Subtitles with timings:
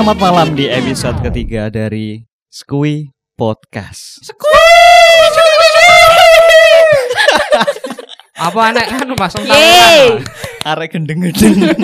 [0.00, 4.32] Selamat malam di episode ketiga dari Skui Podcast.
[8.32, 10.24] Apa anak anu pasang Yeay.
[10.64, 11.52] Arek gendeng-gendeng.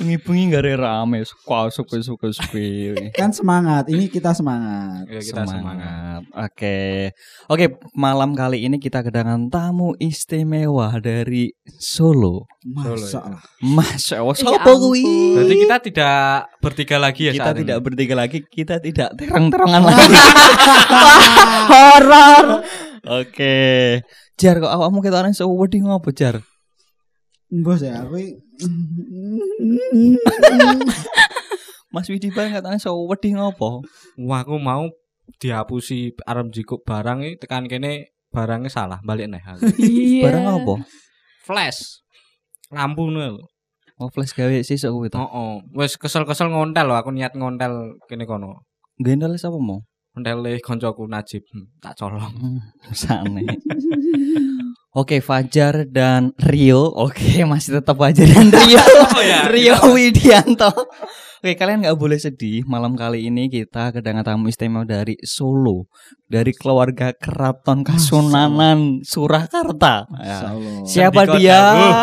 [0.00, 2.56] Bengi-bengi gak ada rame, suka suka suka suka.
[3.12, 5.04] Kan semangat, ini kita semangat.
[5.04, 6.24] Ya, kita semangat.
[6.32, 7.12] Oke,
[7.46, 7.64] oke.
[7.92, 12.48] Malam kali ini kita kedatangan tamu istimewa dari Solo.
[12.64, 13.44] Masa lah.
[13.60, 14.80] Masya Allah, Ya siapa ampun.
[14.88, 15.04] kuwi?
[15.36, 16.24] Berarti kita tidak
[16.64, 17.84] bertiga lagi ya kita saat tidak ini?
[17.84, 20.16] bertiga lagi, kita tidak terang-terangan lagi.
[21.76, 22.46] Horor.
[23.20, 23.56] Oke.
[24.40, 26.40] Jar kok awakmu ketane sewedi ngopo, Jar?
[27.52, 28.16] Bos ya, aku
[31.94, 33.82] Mas Widi Bang katanya sewedi ngopo?
[34.14, 34.86] Wah, aku mau
[35.42, 39.74] dihapusi arem jikuk barang iki tekan kene barangnya salah, balik aku.
[39.82, 40.30] Iya.
[40.30, 40.74] Barang apa?
[41.42, 42.06] Flash.
[42.70, 43.42] Lampu lho.
[44.00, 45.18] Oh, flash gawe sesuk kuwi to.
[45.18, 45.52] Heeh.
[45.74, 48.62] Wis kesel-kesel ngontel lho aku niat ngontel kene kono.
[49.02, 49.82] Gendal sapa mau?
[50.10, 51.46] Ngontele koncoku Najib.
[51.54, 52.34] Hmm, tak colong.
[52.34, 52.58] Hmm,
[52.94, 53.46] Sane.
[54.90, 56.90] Oke, Fajar dan Rio.
[56.90, 58.82] Oke, masih tetap Fajar dan Rio.
[58.82, 59.46] Oh ya.
[59.46, 60.66] Rio Widianto.
[61.40, 62.66] Oke, kalian nggak boleh sedih.
[62.66, 65.86] Malam kali ini kita kedatangan tamu istimewa dari Solo,
[66.26, 70.10] dari keluarga Keraton Kasunanan Surakarta.
[70.20, 70.58] Ya.
[70.82, 71.62] Siapa Sendiko dia?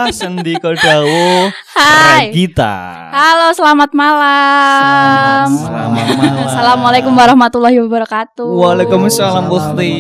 [0.10, 1.52] Sendiko Dawu.
[1.76, 2.32] Hai.
[2.32, 2.74] Regita.
[3.12, 5.46] Halo, selamat malam.
[5.60, 6.48] Selamat malam.
[6.48, 8.48] Assalamualaikum warahmatullahi wabarakatuh.
[8.48, 9.92] Waalaikumsalam Bukti.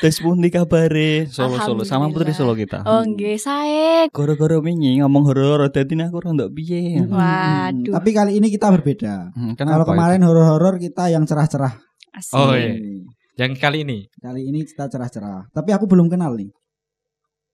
[0.00, 1.28] Tes pundi kabare?
[1.28, 2.82] Solo Solo sama Putri Solo kita.
[2.88, 4.08] Oh, nggih, sae.
[4.10, 7.04] Goro-goro wingi ngomong horor dadi aku rondok piye.
[7.04, 7.92] Waduh.
[7.94, 9.32] Tapi kali ini kita berbeda.
[9.36, 11.76] Hmm, Kalau kemarin horor-horor kita yang cerah-cerah.
[12.16, 12.34] Asik.
[12.34, 12.74] Oh, iya.
[13.38, 14.08] Yang kali ini.
[14.20, 15.48] Kali ini kita cerah-cerah.
[15.52, 16.50] Tapi aku belum kenal nih.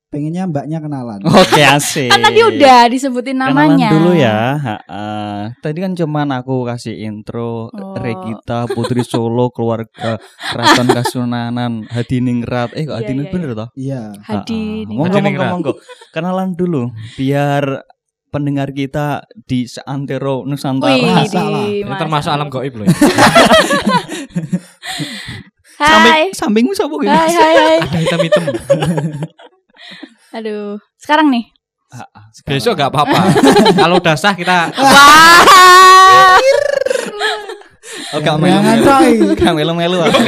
[0.07, 1.19] Pengennya mbaknya kenalan.
[1.43, 2.07] Oke, asik.
[2.07, 3.89] Kan tadi udah disebutin Kenalan namanya.
[3.91, 4.39] dulu ya.
[4.55, 5.03] Ha-ha.
[5.59, 7.99] Tadi kan cuman aku kasih intro Oh.
[7.99, 10.15] Regita Putri Solo keluarga
[10.47, 12.71] Keraton Kasunanan Hadiningrat.
[12.79, 13.69] Eh, kok Iya, Hadiningrat iya, bener toh?
[13.69, 13.83] Hadi.
[13.83, 14.03] Iya.
[14.87, 15.51] Hadiningrat.
[15.51, 15.73] monggo.
[16.15, 17.83] Kenalan dulu biar
[18.31, 20.95] pendengar kita di seantero Nusantara.
[20.95, 21.83] Wih.
[21.83, 22.87] Ini termasuk alam goib loh.
[22.87, 22.95] ya.
[25.77, 26.33] Hai.
[26.33, 27.05] Samping, sampingmu sapa kuwi?
[27.05, 27.79] Hai, hai, hai.
[27.85, 28.45] Ada hitam-hitam.
[30.37, 30.79] Aduh.
[30.99, 31.45] Sekarang nih.
[32.45, 33.31] Besok gak apa-apa.
[33.81, 36.37] Kalau udah sah kita Wah.
[38.15, 38.85] Oh, gak melu-melu.
[38.87, 39.15] coy.
[39.35, 40.21] Gak melu-melu aku.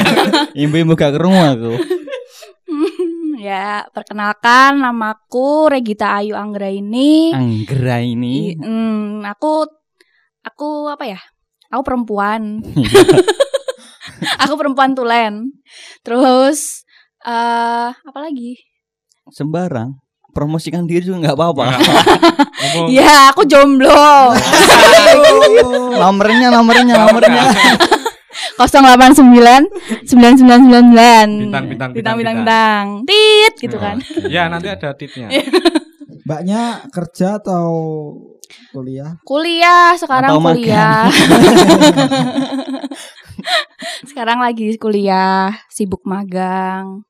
[0.55, 1.73] Imbu-imbu gak kerungu aku.
[3.49, 7.31] ya, perkenalkan namaku Regita Ayu Anggra ini.
[7.35, 8.55] Anggra ini.
[8.59, 9.67] Hmm, aku
[10.43, 11.21] aku apa ya?
[11.71, 12.63] Aku perempuan.
[14.43, 15.55] aku perempuan tulen.
[16.03, 16.83] Terus
[17.23, 18.59] eh apa lagi?
[19.31, 19.95] Sembarang.
[20.29, 21.65] Promosikan diri juga nggak apa-apa.
[22.77, 24.37] ngomong Ya, aku jomblo.
[25.97, 27.43] nomornya, nomornya, nomornya.
[28.61, 30.07] 089 9999.
[30.07, 32.85] Bintang, bintang, bintang, bintang, bintang.
[33.09, 33.97] Tit gitu kan.
[34.29, 35.33] Ya nanti ada titnya.
[36.23, 37.67] Mbaknya kerja atau
[38.71, 39.17] kuliah?
[39.25, 40.55] Kuliah sekarang Atau makan.
[40.55, 41.09] kuliah.
[44.11, 47.08] sekarang lagi kuliah, sibuk magang.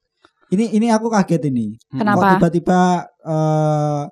[0.49, 1.77] Ini ini aku kaget ini.
[1.93, 2.17] Kenapa?
[2.17, 2.81] Kok tiba-tiba
[3.25, 4.03] eh,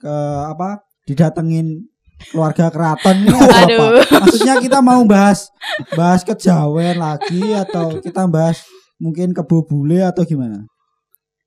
[0.00, 0.16] ke
[0.48, 0.80] apa?
[1.04, 1.92] Didatengin
[2.30, 4.00] keluarga keraton ini Aduh.
[4.00, 4.20] apa?
[4.22, 5.50] Maksudnya kita mau bahas
[5.98, 8.62] bahas kejawen lagi atau kita bahas
[9.02, 10.62] mungkin kebo bule atau gimana?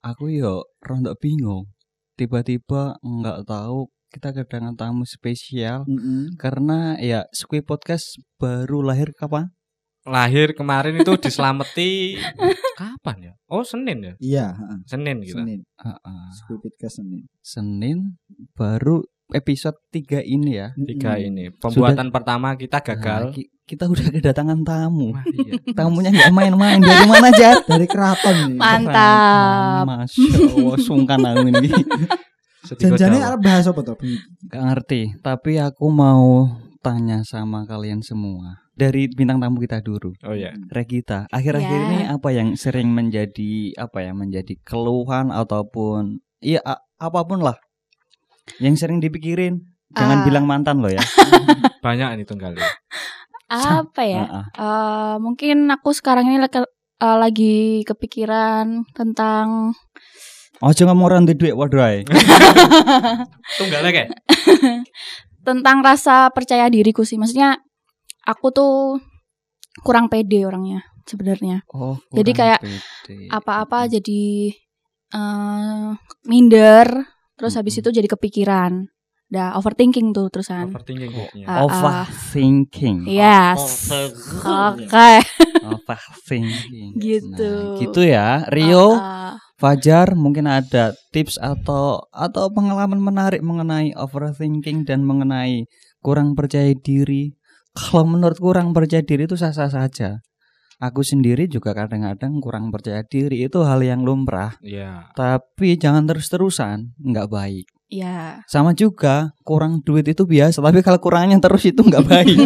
[0.03, 1.71] Aku yo rontok bingung.
[2.15, 6.39] Tiba-tiba nggak tahu kita kedatangan tamu spesial Mm-mm.
[6.39, 9.51] karena ya Squid Podcast baru lahir kapan?
[10.05, 12.13] Lahir kemarin itu diselamati
[12.79, 13.33] kapan ya?
[13.45, 14.13] Oh Senin ya?
[14.17, 14.77] Iya, heeh.
[14.85, 15.35] Senin gitu.
[15.35, 15.65] Senin.
[15.75, 16.23] Heeh.
[16.31, 17.25] Stupid ke Senin.
[17.39, 17.97] Senin
[18.53, 20.69] baru episode 3 ini ya.
[20.77, 21.27] Tiga Mm-mm.
[21.27, 21.43] ini.
[21.51, 23.21] Pembuatan pertama kita gagal.
[23.23, 25.09] Nah, ki- kita udah kedatangan tamu.
[25.09, 25.57] Wah, iya.
[25.77, 27.57] Tamunya nggak main-main dari mana Jar?
[27.65, 28.53] Dari keraton.
[28.53, 29.89] Mantap.
[29.89, 30.21] Masya
[30.53, 31.69] Allah, sungkan aku ini.
[32.61, 33.25] Sedikit Janjane Jawa.
[33.33, 33.97] arep bahas apa tuh?
[34.45, 36.49] Gak ngerti, tapi aku mau
[36.85, 38.61] tanya sama kalian semua.
[38.71, 40.53] Dari bintang tamu kita dulu, Oh iya.
[40.69, 41.25] Regita.
[41.33, 41.85] Akhir-akhir Ya.
[41.89, 46.61] ini apa yang sering menjadi apa ya, menjadi keluhan ataupun iya
[46.95, 47.57] apa pun lah
[48.61, 49.65] yang sering dipikirin.
[49.91, 50.25] Jangan Ah.
[50.27, 50.99] bilang mantan loh ya.
[51.85, 52.53] Banyak ini tunggal.
[53.47, 54.21] Apa ya?
[54.27, 54.45] Ah, ah.
[54.53, 59.73] Eh, mungkin aku sekarang ini lagi, eh, lagi kepikiran tentang
[60.59, 62.07] Ojo ngomong orang duit waduh ae.
[63.59, 64.09] Tunggalnya kayak.
[65.45, 67.21] tentang rasa percaya diriku sih.
[67.21, 67.61] Maksudnya
[68.25, 68.73] aku tuh
[69.85, 71.61] kurang pede orangnya sebenarnya.
[71.71, 72.59] Oh, Jadi kayak.
[73.29, 74.49] Apa-apa jadi
[75.13, 75.89] eh
[76.25, 76.87] minder,
[77.37, 77.85] terus habis Mm-mm.
[77.85, 78.89] itu jadi kepikiran.
[79.29, 80.73] Udah overthinking tuh terusan.
[80.73, 81.13] Overthinking.
[81.45, 81.65] Ah, ah.
[81.65, 82.97] Overthinking.
[83.09, 83.89] Yes.
[84.69, 85.21] Oke.
[85.65, 86.97] Overthinking.
[86.97, 87.53] Gitu.
[87.53, 88.45] Nah, gitu ya.
[88.49, 89.33] Rio, Ah, ah.
[89.55, 95.63] Fajar mungkin ada tips atau atau pengalaman menarik mengenai overthinking dan mengenai
[96.03, 97.31] kurang percaya diri.
[97.71, 100.19] Kalau menurut kurang percaya diri itu sah-sah saja.
[100.83, 104.59] Aku sendiri juga kadang-kadang kurang percaya diri itu hal yang lumrah.
[104.59, 105.15] Iya.
[105.15, 107.65] Tapi jangan terus-terusan, nggak baik.
[107.87, 108.43] Ya.
[108.51, 112.37] Sama juga kurang duit itu biasa, tapi kalau kurangnya terus itu nggak baik.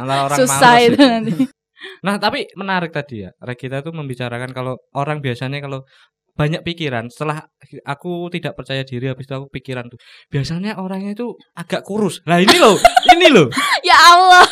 [0.00, 1.59] Orang Susah itu nanti.
[2.00, 3.30] Nah, tapi menarik tadi ya.
[3.38, 5.82] Regita tuh membicarakan kalau orang biasanya kalau
[6.30, 7.44] banyak pikiran setelah
[7.84, 9.98] aku tidak percaya diri habis itu aku pikiran tuh
[10.32, 12.80] biasanya orangnya itu agak kurus nah ini loh
[13.12, 13.50] ini loh
[13.84, 14.46] Ya Allah.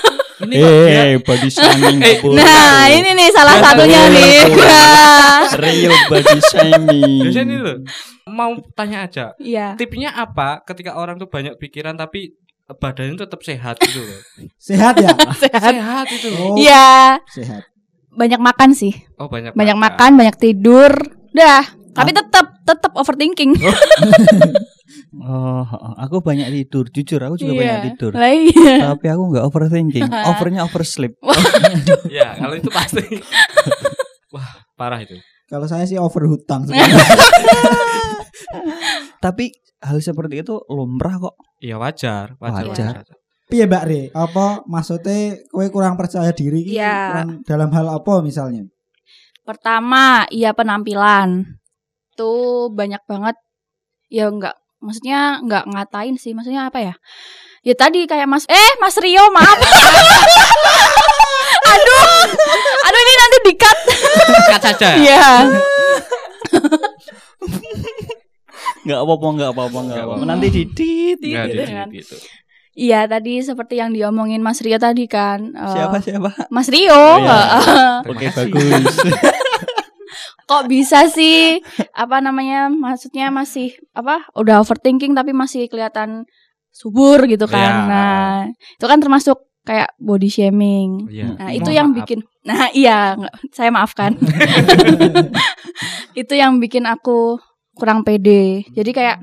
[0.45, 2.03] ini eh, body shaming.
[2.05, 2.99] Eh, Nah, tuh.
[2.99, 4.41] ini nih salah satunya boleh nih.
[4.53, 5.43] Nah.
[5.57, 7.19] Real body shaming.
[7.25, 7.77] biasanya ini loh
[8.29, 9.73] mau tanya aja Iya.
[9.81, 12.37] tipnya apa ketika orang tuh banyak pikiran tapi
[12.71, 14.21] badannya tetap sehat gitu loh
[14.69, 15.17] Sehat ya?
[15.43, 15.73] Sehat.
[15.73, 17.17] sehat itu Oh, Iya.
[17.33, 17.65] sehat.
[18.13, 18.93] Banyak makan sih.
[19.17, 20.91] oh banyak Banyak makan, banyak tidur.
[21.33, 21.65] Udah.
[21.95, 23.57] Tapi tetap tetap overthinking.
[25.19, 25.61] Oh,
[25.99, 26.89] aku banyak tidur.
[26.89, 28.13] Jujur, aku juga banyak tidur.
[28.17, 28.93] Lah iya.
[28.93, 30.05] Tapi aku nggak overthinking.
[30.09, 31.17] Overnya oversleep.
[32.09, 33.05] ya kalau itu pasti
[34.33, 35.17] wah parah itu
[35.49, 36.69] Kalau saya sih over hutang.
[39.25, 39.51] Tapi
[39.81, 41.35] hal seperti itu lumrah kok.
[41.59, 42.95] Iya wajar wajar, Wajar.
[43.49, 44.03] Piye Mbak Re?
[44.13, 46.97] Apa maksudnya kowe kurang percaya diri iki Iya.
[47.11, 48.69] kurang dalam hal apa misalnya?
[49.43, 51.57] Pertama, iya penampilan.
[52.13, 53.37] Tuh banyak banget
[54.13, 54.53] ya enggak
[54.85, 56.37] maksudnya enggak ngatain sih.
[56.37, 56.95] Maksudnya apa ya?
[57.65, 59.59] Ya tadi kayak Mas eh Mas Rio, maaf.
[61.79, 62.05] aduh.
[62.85, 63.79] Aduh ini nanti di-cut.
[64.49, 65.27] cut saja Iya.
[68.85, 70.25] Nggak apa-apa, nggak apa-apa, nggak Nggak apa-apa.
[70.25, 71.19] Nanti didit.
[71.21, 71.89] Gitu kan.
[71.93, 72.17] gitu.
[72.79, 75.51] Iya, tadi seperti yang diomongin Mas Rio tadi kan.
[75.51, 76.31] eh, Siapa siapa?
[76.49, 76.95] Mas Rio.
[76.95, 77.41] Oh, iya.
[78.07, 78.95] Oke, bagus.
[80.49, 81.59] Kok bisa sih?
[81.93, 82.71] Apa namanya?
[82.71, 84.25] Maksudnya masih apa?
[84.33, 86.25] Udah overthinking tapi masih kelihatan
[86.71, 87.61] subur gitu kan.
[87.61, 87.91] Iya.
[87.91, 91.05] Nah, itu kan termasuk kayak body shaming.
[91.13, 91.37] Iya.
[91.37, 91.99] Nah, Mohon itu yang maaf.
[92.01, 92.99] bikin Nah, iya,
[93.53, 94.17] saya maafkan.
[96.21, 97.37] itu yang bikin aku
[97.77, 98.65] kurang pede.
[98.73, 99.21] Jadi kayak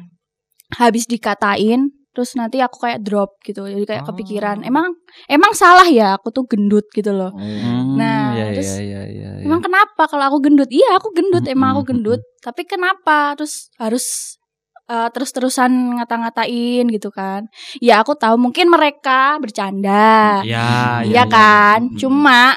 [0.78, 3.68] habis dikatain terus nanti aku kayak drop gitu.
[3.68, 4.14] Jadi kayak Oh.
[4.14, 4.96] kepikiran, emang
[5.28, 7.36] emang salah ya aku tuh gendut gitu loh.
[7.36, 9.44] Hmm, Nah, iya, terus iya, iya, iya, iya.
[9.44, 10.72] Emang kenapa kalau aku gendut?
[10.72, 12.22] Iya, aku gendut, emang aku Mm-mm, gendut.
[12.40, 14.38] Tapi kenapa terus harus
[14.86, 17.46] eh, terus-terusan ngata-ngatain gitu kan?
[17.80, 20.42] Ya aku tahu mungkin mereka bercanda.
[20.42, 21.90] Iya, Iya kan?
[21.90, 21.98] Mm-mm.
[21.98, 22.54] Cuma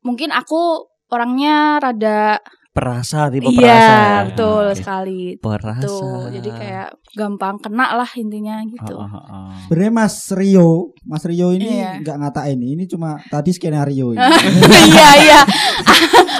[0.00, 2.38] mungkin aku orangnya rada
[2.70, 3.66] perasa tipe perasa.
[3.66, 3.74] ya.
[3.74, 4.78] Iya, betul Oke.
[4.78, 5.22] sekali.
[5.36, 5.82] Perasa.
[5.82, 6.88] Tuh, jadi kayak
[7.18, 8.94] gampang kena lah intinya gitu.
[8.94, 9.50] Oh, oh, oh.
[9.66, 11.98] Sebenarnya Mas Rio, Mas Rio ini Iya.
[11.98, 14.22] nggak ngatain ini cuma tadi skenario ini.
[14.86, 15.40] Iya, iya.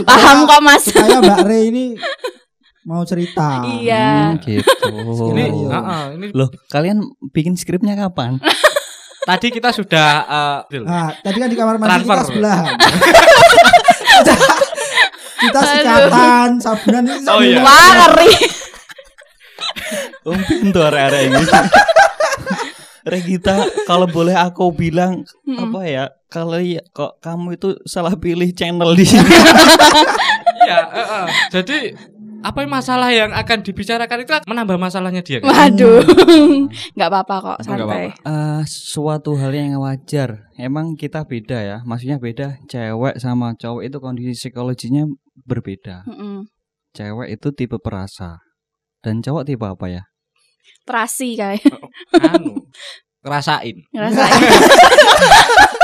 [0.07, 0.87] Paham kok, Mas.
[0.87, 1.85] Supaya Mbak Re ini
[2.85, 3.65] mau cerita.
[3.67, 4.35] Iya.
[4.35, 4.89] Hmm, gitu.
[4.89, 5.69] Ini, Skenario.
[5.69, 8.41] heeh, ini Loh, kalian bikin skripnya kapan?
[9.29, 12.73] tadi kita sudah eh, Dil, Nah, tadi kan di kamar mandi kita sebelahan.
[15.41, 17.61] kita sikatan, sabunan ini Oh, iya.
[17.61, 18.33] Wah, ngeri.
[20.29, 21.41] Oh, pintu area-area ini.
[23.01, 25.73] Regita, kalau boleh aku bilang Mm-mm.
[25.73, 26.05] apa ya?
[26.29, 29.25] Kalau ya, kok kamu itu salah pilih channel di sini.
[30.61, 31.25] Iya, eh, eh.
[31.49, 31.79] jadi
[32.41, 35.53] apa yang masalah yang akan dibicarakan itu menambah masalahnya dia kan?
[35.53, 36.01] Waduh.
[36.97, 38.13] nggak apa-apa kok, santai.
[38.13, 40.49] Eh, suatu hal yang wajar.
[40.57, 41.77] Emang kita beda ya.
[41.85, 42.57] Maksudnya beda.
[42.69, 45.05] Cewek sama cowok itu kondisi psikologinya
[45.45, 46.09] berbeda.
[46.09, 46.49] Mm-mm.
[46.97, 48.41] Cewek itu tipe perasa.
[49.01, 50.03] Dan cowok tipe apa ya?
[50.85, 51.65] Terasi kayak
[52.17, 52.67] anu
[53.21, 54.33] ngerasain ngerasain.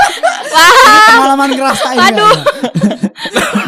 [1.17, 1.99] pengalaman ngerasain.
[2.01, 2.37] Aduh.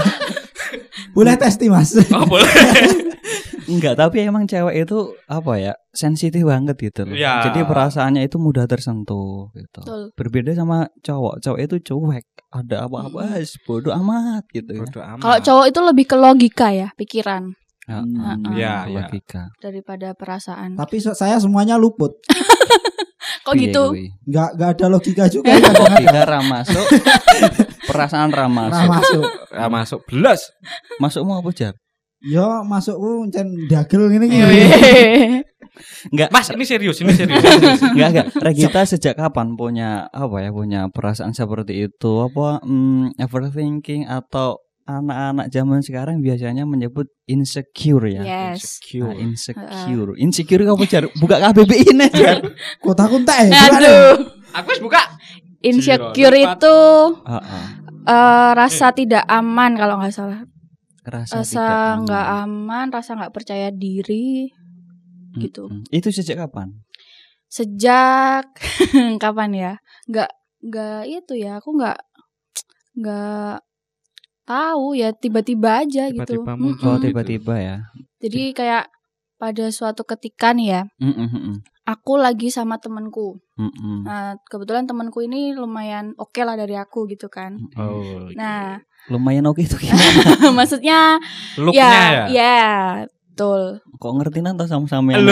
[1.19, 1.91] Boleh testi Mas.
[2.09, 2.47] oh boleh
[3.69, 4.97] Enggak, tapi emang cewek itu
[5.29, 5.73] apa ya?
[5.91, 7.13] Sensitif banget gitu loh.
[7.13, 7.45] Ya.
[7.45, 9.79] Jadi perasaannya itu mudah tersentuh gitu.
[9.79, 10.01] Betul.
[10.15, 11.37] Berbeda sama cowok.
[11.39, 12.25] Cowok itu cuek.
[12.49, 13.29] Ada apa-apa, Mm.
[13.29, 14.81] "Ah, bodoh amat gitu ya.
[14.81, 15.21] Amat.
[15.21, 17.53] Kalau cowok itu lebih ke logika ya, pikiran
[17.85, 18.41] Ya, Hmm.
[18.41, 19.05] mm, Ya, ya.
[19.05, 19.53] logika.
[19.57, 20.73] daripada perasaan.
[20.73, 22.17] Tapi so- saya semuanya luput.
[23.45, 23.83] Kok Piye gitu?
[23.87, 24.05] kuwi?
[24.25, 25.45] Nggak nggak ada logika juga.
[25.51, 25.93] kadang-kadang.
[26.09, 26.85] Logika masuk.
[27.89, 28.87] Perasaan ra Nah, masuk.
[28.93, 29.23] masuk.
[29.51, 30.41] Ah, masuk belas
[31.01, 31.73] Masukmu apa, Jar?
[32.19, 34.39] Yo masukku cen dagel ngene iki.
[36.11, 36.29] Enggak.
[36.35, 37.39] mas ini serius ini serius
[37.95, 38.27] Enggak, enggak.
[38.43, 42.11] Regita sejak kapan punya apa ya, punya perasaan seperti itu?
[42.19, 48.21] Apa mm, overthinking atau anak-anak zaman sekarang biasanya menyebut insecure ya.
[48.25, 48.81] Yes.
[48.83, 49.15] Insecure.
[49.15, 50.11] insecure.
[50.17, 52.41] Insecure kamu jar buka KBBI ini jar.
[52.83, 53.47] Kota kuntek.
[53.47, 54.17] Aduh.
[54.59, 54.99] Aku wis buka.
[55.59, 56.77] Insecure itu
[57.27, 57.65] Heeh.
[58.07, 60.41] eh, rasa tidak aman kalau nggak salah.
[61.03, 62.43] Rasa, Rasa tidak nggak aman.
[62.47, 64.51] aman, rasa nggak percaya diri
[65.35, 65.67] gitu.
[65.67, 65.83] Mm-mm.
[65.91, 66.79] Itu sejak kapan?
[67.47, 68.45] Sejak
[69.23, 69.73] kapan ya?
[70.07, 70.29] Nggak
[70.63, 71.59] nggak itu ya.
[71.59, 71.97] Aku nggak
[72.99, 73.57] nggak
[74.43, 76.45] tahu ya tiba-tiba aja gitu.
[76.45, 76.87] Tiba-tiba muncul.
[76.89, 77.05] Oh, Mm-mm.
[77.09, 77.75] tiba-tiba ya.
[78.19, 78.89] Jadi kayak
[79.39, 81.55] pada suatu ketika nih ya, Mm-mm, mm-mm,
[81.89, 83.41] aku lagi sama temanku.
[83.57, 84.05] mm-mm.
[84.05, 87.57] Nah, kebetulan temanku ini lumayan oke lah dari aku gitu kan.
[87.73, 88.29] Oh.
[88.37, 88.77] Nah,
[89.09, 90.21] Lumayan oke itu gimana?
[90.59, 91.17] maksudnya
[91.57, 92.25] Looknya ya, ya.
[92.29, 92.61] ya,
[93.09, 93.81] betul.
[93.97, 95.25] Kok ngerti nanti sama-sama yang.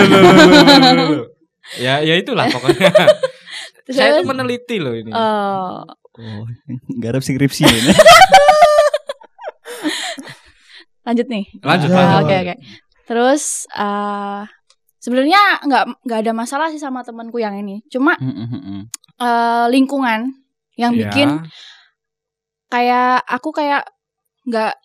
[1.78, 2.90] Ya, ya itulah pokoknya.
[3.94, 5.14] Saya tuh meneliti loh ini.
[5.14, 5.78] eh,
[6.18, 6.44] Oh,
[6.98, 7.94] garap skripsi ini.
[11.06, 11.46] lanjut nih.
[11.62, 12.26] lanjut, lanjut.
[12.26, 12.56] Oke oke.
[13.06, 14.44] Terus eh
[15.08, 17.80] sebenarnya nggak nggak ada masalah sih sama temanku yang ini.
[17.88, 18.80] Cuma Mm-mm, mm-mm.
[19.18, 20.36] eh, lingkungan
[20.76, 21.08] yang Ya.
[21.08, 21.48] bikin
[22.68, 23.88] kayak aku kayak
[24.44, 24.76] nggak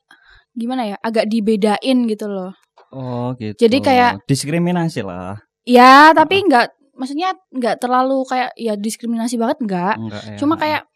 [0.55, 2.55] gimana ya, agak dibedain gitu loh.
[2.93, 3.57] Oh, gitu.
[3.57, 5.41] Jadi kayak- diskriminasi lah.
[5.65, 9.95] Ya, tapi nggak maksudnya nggak terlalu kayak ya diskriminasi banget nggak.
[9.99, 10.37] Ya.
[10.39, 10.87] Cuma kayak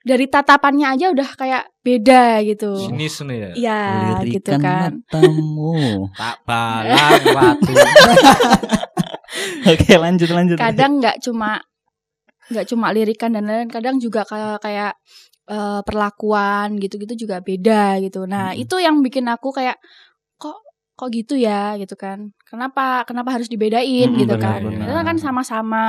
[0.00, 2.72] dari tatapannya aja udah kayak beda gitu.
[2.88, 3.50] Sinis nih ya.
[3.52, 3.80] Iya,
[4.24, 4.90] gitu Lirikan kan.
[5.04, 5.76] matamu.
[6.20, 7.72] Tak balang waktu.
[9.72, 10.56] Oke, lanjut lanjut.
[10.58, 11.60] kadang nggak cuma
[12.50, 14.92] nggak cuma lirikan dan lain-lain kadang juga kayak kayak
[15.46, 18.62] eh, perlakuan gitu-gitu juga beda gitu nah Mm-mm.
[18.66, 19.78] itu yang bikin aku kayak
[20.34, 20.58] kok
[20.98, 25.16] kok gitu ya gitu kan kenapa kenapa harus dibedain Mm-mm, gitu benar, kan kita kan
[25.22, 25.84] sama-sama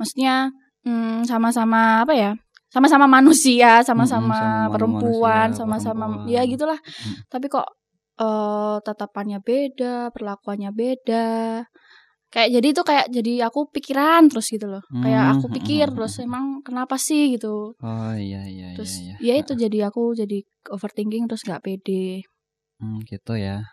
[0.00, 0.48] maksudnya
[0.88, 2.32] hmm, sama-sama apa ya
[2.68, 7.14] sama-sama manusia sama-sama sama-sama perempuan sama-sama ya gitulah Mm.
[7.32, 7.68] tapi kok
[8.18, 11.28] eh tatapannya beda perlakuannya beda
[12.28, 15.96] kayak jadi itu kayak jadi aku pikiran terus gitu loh kayak Hmm, aku pikir hmm,
[15.96, 16.26] terus hmm.
[16.28, 19.16] emang kenapa sih gitu Oh iya iya terus iya.
[19.16, 22.28] ya itu jadi aku jadi overthinking terus nggak pede
[22.78, 23.66] Hmm, gitu ya.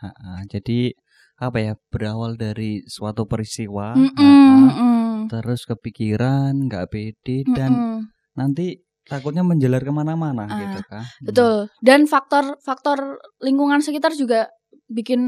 [0.49, 0.89] Jadi
[1.37, 7.99] apa ya berawal dari suatu peristiwa, Mm-mm, ha-ha, mm-mm, terus kepikiran, nggak pede dan mm-mm.
[8.33, 11.03] nanti takutnya menjelar ke mana-mana Ah, gitu kan.
[11.21, 14.49] betul dan faktor faktor lingkungan sekitar juga
[14.89, 15.21] bikin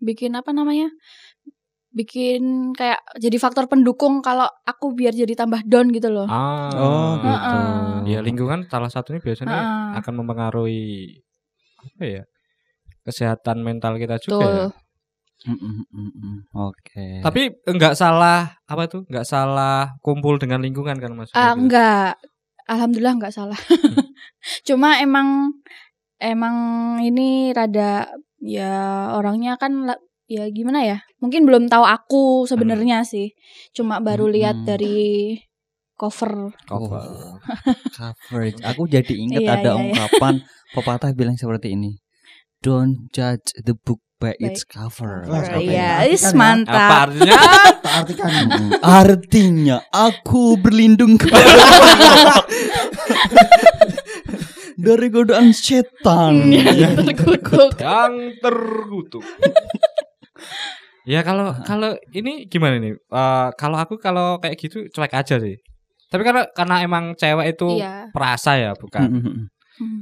[0.00, 0.88] bikin apa namanya
[1.90, 6.70] bikin kayak jadi faktor pendukung kalau aku biar jadi tambah down gitu loh Ah.
[6.78, 7.58] Oh gitu.
[7.58, 8.14] Heeh.
[8.14, 9.98] Ya lingkungan salah satunya biasanya Heeh.
[9.98, 11.18] akan mempengaruhi
[11.82, 12.22] apa ya?
[13.02, 14.54] Kesehatan mental kita juga Betul.
[14.54, 14.66] ya.
[15.50, 16.34] Mm-mm, mm-mm.
[16.52, 17.24] Oke.
[17.24, 19.02] Tapi enggak salah apa tuh?
[19.08, 21.32] Enggak salah kumpul dengan lingkungan kan Mas?
[21.32, 22.20] Ah, enggak.
[22.70, 23.58] Alhamdulillah enggak salah.
[24.68, 25.58] Cuma emang
[26.22, 26.56] emang
[27.02, 28.06] ini rada
[28.38, 29.90] ya orangnya kan
[30.30, 30.98] ya gimana ya?
[31.18, 33.34] Mungkin belum tahu aku sebenarnya sih.
[33.74, 34.68] Cuma baru lihat Mm-mm.
[34.70, 35.00] dari
[35.98, 36.54] cover.
[36.64, 37.42] Cover.
[37.98, 38.62] Coverage.
[38.62, 39.82] Aku jadi ingat Iya, ada iya, iya.
[39.82, 40.34] ungkapan
[40.72, 41.98] pepatah bilang seperti ini.
[42.62, 45.24] Don't judge the book by its cover.
[45.56, 46.28] Iya, is ya.
[46.28, 46.90] Apa mantap.
[47.08, 47.34] artinya?
[47.80, 48.30] Tak artikan.
[48.30, 51.48] Mm, Artinya aku berlindung kepada
[54.80, 56.52] dari godaan setan.
[56.52, 57.76] Iya, terkutuk.
[57.80, 59.24] yang terkutuk.
[61.08, 62.94] ya kalau kalau ini gimana nih?
[62.96, 65.56] Eh, kalau aku kalau kayak gitu cuek aja sih.
[66.10, 68.10] Tapi karena karena emang cewek itu Iya.
[68.10, 69.00] perasa ya, bukan?
[69.06, 69.36] Mm-mm.
[69.78, 70.00] Hmm.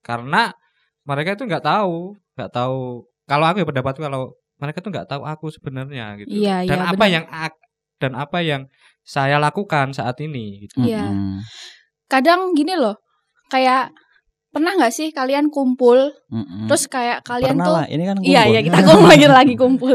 [0.00, 0.54] Karena
[1.02, 3.04] mereka itu nggak tahu, nggak tahu.
[3.28, 6.32] Kalau aku ya pendapatku kalau mereka tuh nggak tahu aku sebenarnya gitu.
[6.32, 7.14] Iya, dan iya, apa benar.
[7.14, 7.62] yang ak-
[7.98, 8.62] dan apa yang
[9.04, 10.82] saya lakukan saat ini gitu.
[10.82, 11.12] Iya.
[12.08, 12.96] Kadang gini loh.
[13.48, 13.92] Kayak
[14.48, 16.64] pernah nggak sih kalian kumpul Mm-mm.
[16.66, 18.52] terus kayak kalian Pernah tuh lah, ini kan Iya kumpul.
[18.56, 19.94] iya kita kumpul lagi lagi kumpul.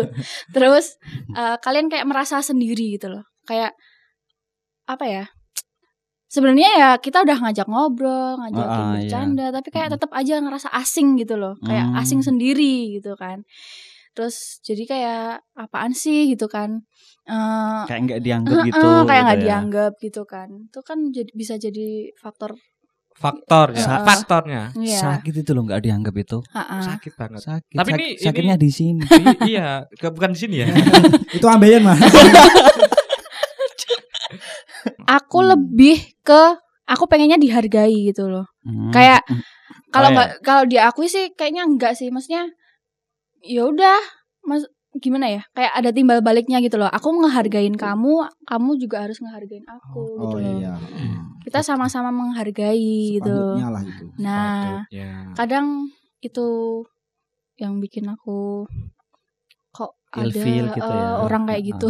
[0.53, 0.85] Terus
[1.33, 3.25] eh, kalian kayak merasa sendiri gitu loh.
[3.43, 3.73] Kayak
[4.85, 5.25] apa ya?
[6.33, 8.93] Sebenarnya ya kita udah ngajak ngobrol, ngajak Ah, ah, iya.
[8.97, 11.53] bercanda, tapi kayak tetap aja ngerasa asing gitu loh.
[11.61, 12.01] Kayak Hmm.
[12.01, 13.45] asing sendiri gitu kan.
[14.11, 16.81] Terus jadi kayak apaan sih gitu kan.
[17.23, 18.81] Eh kayak nggak dianggap eh, gitu.
[18.81, 19.43] eh, kayak gitu nggak ya.
[19.45, 20.49] dianggap gitu kan.
[20.67, 22.57] Itu kan jadi bisa jadi faktor
[23.13, 24.97] Faktornya, Sa- faktornya Iya.
[24.99, 26.41] Sakit itu loh nggak dianggap itu.
[26.49, 26.81] Ha-ha.
[26.89, 27.45] sakit banget.
[27.45, 27.77] Sakit.
[27.77, 29.01] Tapi sak- ini- ini- sakitnya di sini.
[29.05, 30.67] I- iya, ke- bukan di sini ya.
[31.37, 31.93] Itu ambeien mah.
[35.05, 35.49] Aku Hmm.
[35.53, 36.41] lebih ke
[36.83, 38.47] aku pengennya dihargai gitu loh.
[38.63, 38.91] Hmm.
[38.91, 39.23] Kayak
[39.89, 40.15] kalau Oh, iya.
[40.17, 42.49] nggak kalau diakui sih kayaknya enggak sih maksudnya
[43.39, 43.99] ya udah
[44.41, 44.63] mas
[44.95, 48.13] gimana ya kayak ada timbal baliknya gitu loh aku ngehargain kamu
[48.45, 50.73] kamu juga harus ngehargain aku Oh gitu loh iya.
[51.41, 54.05] kita sama-sama menghargai gitu lah itu.
[54.17, 55.09] nah Patutnya.
[55.33, 55.67] kadang
[56.21, 56.47] itu
[57.57, 58.69] yang bikin aku
[59.69, 61.05] kok ada Ilfeel gitu ya.
[61.09, 61.87] eh, orang kayak gitu.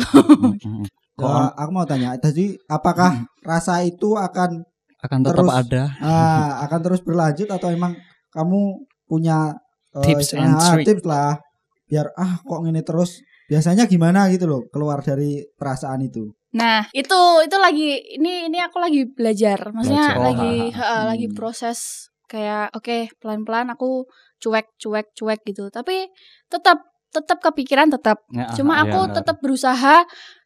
[1.13, 4.65] Kok Ya, aku mau tanya, jadi apakah rasa itu akan
[4.98, 7.93] akan tetap terus- ada ah, akan terus berlanjut atau emang
[8.29, 9.53] kamu punya
[9.93, 10.86] eh, Tips and ah, trick.
[10.89, 11.38] tips lah
[11.86, 16.34] biar ah kok ini terus biasanya gimana gitu loh keluar dari perasaan itu.
[16.53, 19.70] Nah, itu itu lagi ini ini aku lagi belajar.
[19.70, 20.25] Maksudnya Belajar.
[20.25, 21.10] lagi Oh, heeh, hmm.
[21.13, 21.79] lagi proses
[22.25, 24.10] kayak oke, pelan-pelan aku
[24.41, 25.70] cuek cuek cuek gitu.
[25.70, 26.10] Tapi
[26.48, 26.82] tetap
[27.13, 28.25] tetap kepikiran tetap.
[28.34, 29.15] Ya, Cuma iya, aku benar.
[29.22, 29.96] tetap berusaha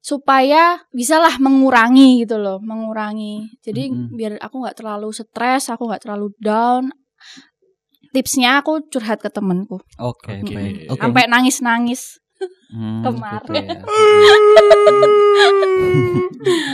[0.03, 3.55] supaya bisalah mengurangi gitu loh, mengurangi.
[3.63, 4.11] Jadi Mm-mm.
[4.11, 6.91] biar aku nggak terlalu stres, aku nggak terlalu down.
[8.11, 10.53] Tipsnya aku curhat ke temenku, Oke, Oke.
[10.55, 10.75] baik.
[10.91, 10.99] Oke.
[10.99, 12.19] sampai nangis-nangis.
[12.69, 13.47] Hmm, kemarin.
[13.47, 13.81] gitu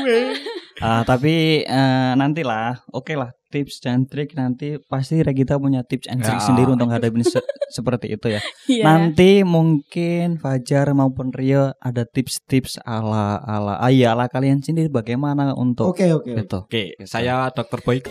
[0.09, 0.33] ya.
[0.83, 6.19] Ah, tapi eh, nantilah, oke lah tips dan trik nanti pasti Regita punya tips and
[6.19, 6.41] trik Ya.
[6.41, 7.37] sendiri untuk hadapin se-
[7.69, 8.41] seperti itu ya.
[8.65, 8.83] Iya.
[8.83, 15.53] Nanti mungkin Fajar maupun Rio ada tips-tips ala ala ah, iya, ala kalian sendiri bagaimana
[15.53, 16.33] untuk Oke oke.
[16.33, 16.57] itu.
[16.59, 18.01] Oke, saya Dokter Boy.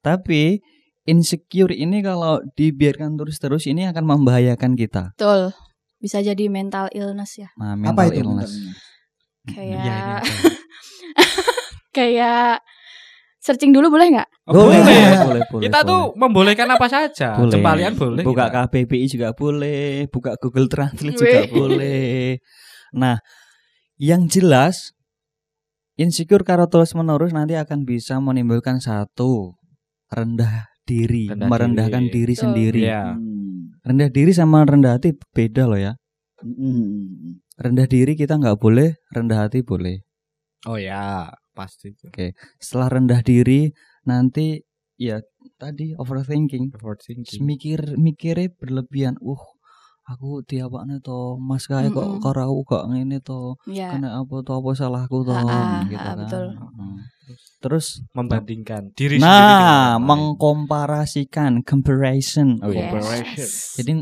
[0.00, 0.58] Tapi
[1.04, 5.14] insecure ini kalau dibiarkan terus-terus ini akan membahayakan kita.
[5.14, 5.54] Betul.
[5.98, 7.48] Bisa jadi mental illness ya.
[7.54, 8.18] Nah, Apa mental itu?
[8.18, 8.50] illness.
[8.50, 8.74] mentalnya?
[9.42, 10.22] Kayak Iya, ini apa?
[11.96, 12.62] kayak
[13.42, 14.28] searching dulu boleh nggak?
[14.46, 14.80] Oh, boleh.
[15.26, 15.64] boleh, boleh.
[15.66, 17.34] Kita tuh membolehkan apa saja.
[17.38, 17.52] Boleh.
[17.58, 18.22] Jempalian boleh.
[18.22, 18.66] buka kita.
[18.70, 22.38] KBBI juga boleh, buka Google Translate juga boleh.
[22.94, 23.18] Nah,
[23.98, 24.94] yang jelas
[25.98, 29.58] insecure kalau terus menerus nanti akan bisa menimbulkan satu
[30.10, 32.14] rendah diri, Rendah merendahkan diri.
[32.14, 32.82] diri, sendiri.
[32.86, 33.16] Iya.
[33.16, 33.78] Hmm.
[33.82, 35.98] Rendah diri sama rendah hati beda loh ya.
[36.42, 37.42] Hmm.
[37.58, 40.02] Rendah diri kita nggak boleh, rendah hati boleh.
[40.66, 41.90] Oh ya, pasti.
[42.62, 43.74] Setelah rendah diri
[44.06, 44.62] nanti
[44.94, 45.18] ya
[45.58, 47.42] tadi overthinking, Overthinking.
[47.42, 49.18] mikir mikirnya berlebihan.
[49.18, 49.42] Uh,
[50.02, 52.22] aku diapakne to, Mas kae kok Mm-mm.
[52.22, 53.58] karo aku kok ngene to.
[53.66, 53.90] Ya.
[53.90, 56.16] kena apa tuh apa salahku tuh Ah, ah, gitu kan.
[56.22, 56.44] betul.
[57.62, 62.58] Terus Membandingkan diri nah mengkomparasikan comparison.
[62.62, 62.90] Oh, Yes.
[62.90, 63.50] comparison.
[63.78, 63.92] Jadi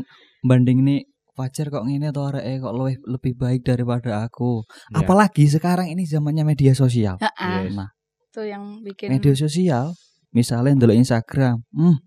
[0.41, 1.01] banding nih
[1.41, 4.61] Fajar kok ngene atau arek kok lebih lebih baik daripada aku.
[4.93, 5.01] Iya.
[5.01, 7.17] Apalagi sekarang ini zamannya media sosial.
[7.17, 7.73] Yes.
[7.73, 7.89] Nah,
[8.29, 9.97] Itu yang bikin media sosial
[10.29, 11.65] misalnya ndelok Instagram.
[11.73, 11.97] Hmm.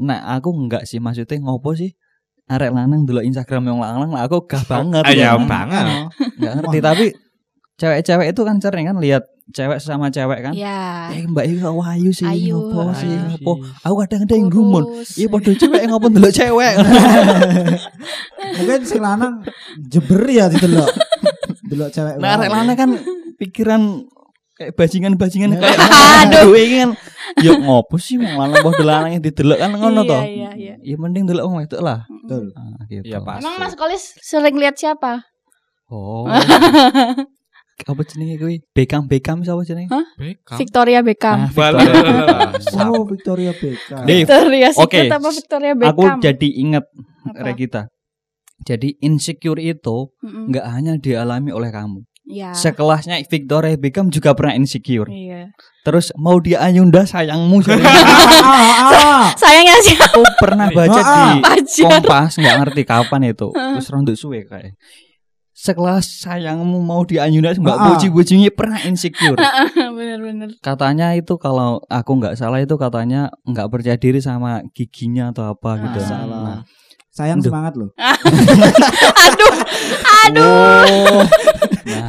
[0.00, 1.92] Nah, aku enggak sih maksudnya ngopo sih?
[2.48, 5.04] Arek lanang ndelok Instagram yang lanang lah aku gah banget.
[5.12, 6.10] Ya, banget.
[6.40, 7.06] Enggak ngerti tapi
[7.76, 10.52] cewek-cewek itu kan sering kan lihat cewek sama cewek kan.
[10.54, 11.10] Ya.
[11.10, 12.56] Eh Mbak Iki kok wayu sih, Ayu.
[12.70, 13.52] ngopo sih, Ayu ngopo.
[13.82, 14.84] Aku kadang-kadang gumun.
[15.12, 16.74] Iya padha cewek ngopo ndelok cewek.
[18.58, 19.42] Mungkin si lanang
[19.82, 20.88] jeber ya didelok.
[21.64, 22.14] Delok cewek.
[22.16, 22.90] Nah, arek lanang kan
[23.36, 23.82] pikiran
[24.52, 25.58] kayak bajingan-bajingan Nah.
[25.58, 25.78] kayak
[26.22, 26.90] aduh ini kan
[27.40, 30.18] yo ngopo sih mau lanang padha lanang yang didelok kan ngono Iya, to.
[30.22, 30.74] iya, iya.
[30.78, 32.04] Ya mending delok wong wedok lah.
[32.06, 32.52] Betul.
[32.54, 33.04] Ah, gitu.
[33.04, 33.42] Iya, Pak.
[33.42, 35.24] Emang Mas Kolis sering lihat siapa?
[35.90, 36.28] Oh.
[37.86, 38.56] apa jenenge kuwi?
[38.70, 39.90] Beckham Beckham sapa jenenge?
[40.16, 40.56] Beckham.
[40.58, 41.38] Victoria Beckham.
[41.46, 41.80] Ah, Bala.
[42.92, 44.04] Oh, Victoria Beckham.
[44.06, 46.18] Dave, Victoria Oke, apa Victoria aku Beckham?
[46.20, 46.84] jadi inget
[47.26, 47.42] Apa?
[47.42, 47.82] Regita.
[48.62, 52.06] Jadi insecure itu nggak hanya dialami oleh kamu.
[52.22, 52.54] Ya.
[52.54, 55.10] Sekelasnya Victoria Beckham juga pernah insecure.
[55.10, 55.50] Iya.
[55.82, 57.74] Terus mau dia Ayunda sayangmu ah,
[58.46, 59.26] ah.
[59.42, 61.98] Sayangnya sih aku pernah baca Ah, di Pajar.
[61.98, 63.50] Kompas nggak ngerti kapan itu.
[63.50, 64.78] Terus rontok suwe kayak.
[65.62, 67.94] Sekelas sayangmu mau di Ayunda mbak Ah.
[67.94, 69.38] puji-pujinya pernah insecure.
[69.94, 70.58] Bener-bener.
[70.58, 75.78] Katanya itu kalau aku nggak salah itu katanya nggak percaya diri sama giginya atau apa
[75.86, 75.98] gitu.
[76.02, 76.08] Ah.
[76.10, 76.42] Salah.
[76.42, 76.60] Nah,
[77.12, 77.46] Sayang Aduh.
[77.46, 77.90] semangat loh.
[79.22, 79.52] Aduh,
[80.24, 80.42] aduh.
[80.42, 81.22] Oh.
[81.84, 82.08] Nah,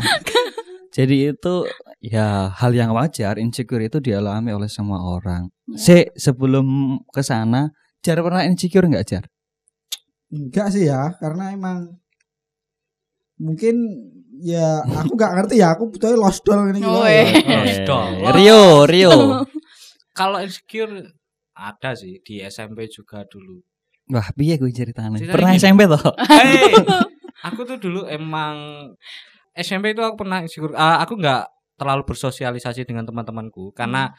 [0.96, 1.54] jadi itu
[2.00, 5.52] ya hal yang wajar insecure itu dialami oleh semua orang.
[5.70, 5.78] Ya.
[5.78, 6.66] Se sebelum
[7.12, 9.24] ke sana, Jar pernah insecure nggak Jar?
[10.32, 12.00] Enggak sih ya, karena emang
[13.40, 13.76] mungkin
[14.44, 16.90] ya aku nggak ngerti ya, aku butuhnya lost doll ini gitu.
[16.90, 17.24] Oh, ya.
[17.24, 17.30] eh.
[17.70, 18.12] Eh, dong.
[18.36, 19.12] Rio, Rio.
[20.18, 21.10] Kalau insecure
[21.58, 23.62] ada sih di SMP juga dulu.
[24.14, 25.16] Wah, piye gue ceritanya?
[25.18, 25.62] Ceritanya Pernah gini.
[25.64, 26.04] SMP toh?
[26.28, 26.74] Hei,
[27.50, 28.56] aku tuh dulu emang
[29.54, 30.74] SMP itu aku pernah insecure.
[30.78, 31.46] Ah, aku nggak
[31.78, 34.14] terlalu bersosialisasi dengan teman-temanku karena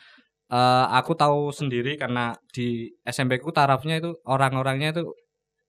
[0.51, 5.03] eh, aku tahu sendiri karena di SMP ku tarafnya itu orang-orangnya itu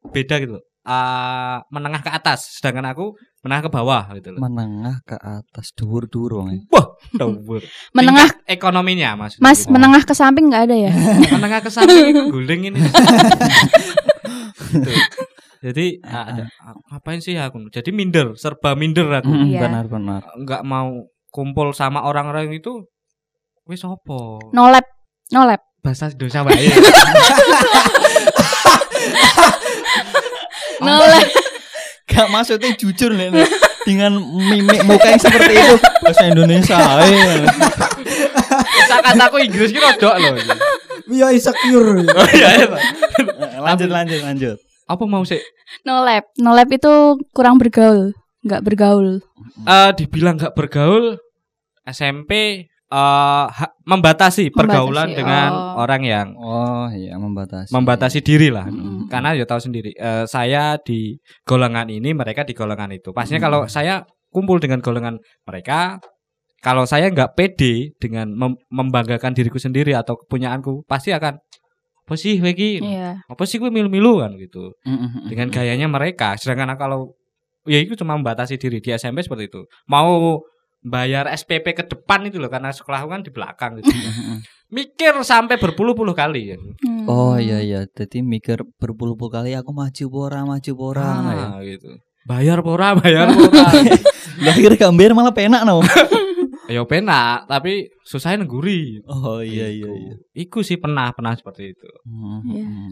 [0.10, 0.58] beda gitu.
[0.86, 4.40] Ah, menengah ke atas, sedangkan aku menengah ke bawah gitu loh.
[4.40, 6.70] Menengah ke atas, dhuwur-dhuwur wong.
[6.70, 7.66] Wah, dawur.
[7.98, 9.42] Menengah Tingkat ekonominya maksudnya.
[9.42, 9.74] Mas gitu.
[9.74, 10.92] menengah ke samping nggak ada ya?
[11.36, 12.80] menengah ke samping itu guling ini.
[15.66, 17.66] Jadi ada, ah, ngapain sih aku?
[17.74, 19.34] Jadi minder, serba minder aku.
[19.34, 19.62] Mm, Iya.
[19.66, 20.22] Benar benar.
[20.38, 22.86] nggak mau kumpul sama orang-orang itu
[23.66, 24.86] wis opo No lab.
[25.28, 25.66] Nolep.
[25.82, 26.70] Bahasa Indonesia bae.
[30.82, 31.28] Nolep.
[32.06, 33.32] Gak maksudnya jujur nih
[33.86, 36.78] dengan mimik muka yang seperti itu bahasa Indonesia.
[37.06, 37.46] Eh.
[38.86, 40.32] Kata-kataku Inggris ki rodok lho.
[41.06, 42.02] We are insecure.
[42.18, 42.68] Oh iya, iya.
[42.70, 42.82] Pak.
[43.62, 44.58] lanjut lanjut lanjut.
[44.90, 45.42] Apa mau sih?
[45.86, 46.26] Nolep.
[46.42, 48.14] Nolep itu kurang bergaul.
[48.46, 49.22] Nggak bergaul.
[49.66, 51.18] Eh dibilang gak bergaul
[51.86, 55.82] SMP eh ha- membatasi pergaulan Membatasi, dengan oh.
[55.82, 57.74] orang yang Oh iya membatasi.
[57.74, 58.70] membatasi diri lah.
[58.70, 59.10] Mm.
[59.10, 63.10] Karena ya tahu sendiri, eh, saya di golongan ini, mereka di golongan itu.
[63.10, 63.46] Pastinya Mm.
[63.48, 65.98] kalau saya kumpul dengan golongan mereka,
[66.62, 71.42] kalau saya nggak pede dengan mem- membanggakan diriku sendiri atau kepunyaanku, pasti akan
[72.06, 72.86] apa sih Wegi?
[72.86, 73.26] Iya.
[73.26, 74.78] Apa sih gue milu-milu kan gitu.
[74.86, 76.38] Mm, mm, mm, Dengan gayanya mereka.
[76.38, 77.18] Sedangkan kalau
[77.66, 79.66] ya itu cuma membatasi diri di SMP seperti itu.
[79.90, 80.38] Mau
[80.86, 83.90] bayar SPP ke depan itu loh karena sekolahku kan di belakang gitu.
[84.76, 86.58] Mikir sampai berpuluh-puluh kali ya.
[86.58, 87.06] Hmm.
[87.10, 91.48] Oh iya iya, jadi mikir berpuluh-puluh kali aku maju pora maju pora ya.
[91.54, 91.90] Ah, gitu.
[92.26, 93.66] Bayar pora, bayar pora.
[94.42, 95.86] Lah akhirnya gambar malah penak no.
[96.74, 99.06] ya penak, tapi susahnya nengguri.
[99.06, 100.14] Oh iya iya iya.
[100.34, 101.88] Iku sih pernah pernah seperti itu.
[102.10, 102.66] Mm, Iya.
[102.66, 102.90] mm.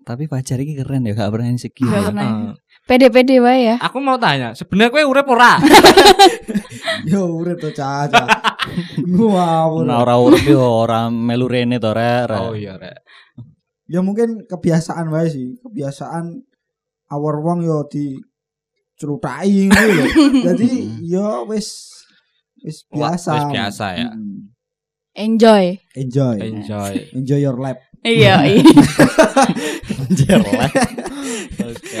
[0.00, 1.92] Tapi pacar ini keren ya, gak pernah insecure.
[1.92, 2.08] Gak ya.
[2.08, 2.30] pernah.
[2.90, 3.76] Pede-pede wae ya.
[3.78, 5.62] Aku mau tanya, sebenarnya kowe urip ora?
[7.10, 8.26] Yo urip to caca.
[9.06, 9.86] Wow.
[9.86, 12.34] Nah, ora urip yo ora melu rene to rek.
[12.34, 12.98] oh iya, Rek.
[13.86, 15.54] Ya mungkin kebiasaan wae sih.
[15.62, 16.42] Kebiasaan
[17.14, 18.18] awar wong yo di
[18.98, 20.06] cerutai ngono lho.
[20.50, 20.70] Jadi
[21.06, 21.94] yo wis
[22.66, 23.32] wis biasa.
[23.38, 24.10] wis biasa ya.
[24.10, 24.50] Mm.
[25.14, 25.78] Enjoy.
[25.94, 26.36] Enjoy.
[26.42, 26.92] Enjoy.
[27.14, 27.78] Enjoy your life.
[28.02, 28.46] Iya.
[28.50, 28.64] iya.
[30.10, 30.70] Anjir lah.
[31.60, 31.96] Oke.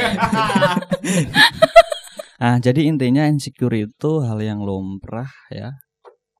[2.40, 5.76] Ah, jadi intinya insecure itu hal yang lumrah ya.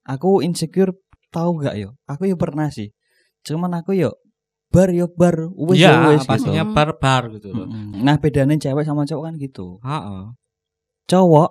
[0.09, 0.97] Aku insecure
[1.29, 1.93] tahu gak yo?
[2.09, 2.89] Aku yo pernah sih.
[3.45, 4.17] Cuman aku yo
[4.73, 6.73] bar yo bar wis yo Iya, wis pastinya gitu.
[6.73, 7.69] barbar gitu loh.
[7.69, 8.01] Mm-mm.
[8.01, 9.77] Nah, bedanya cewek sama cowok kan gitu.
[9.85, 10.23] Heeh.
[11.05, 11.51] Cowok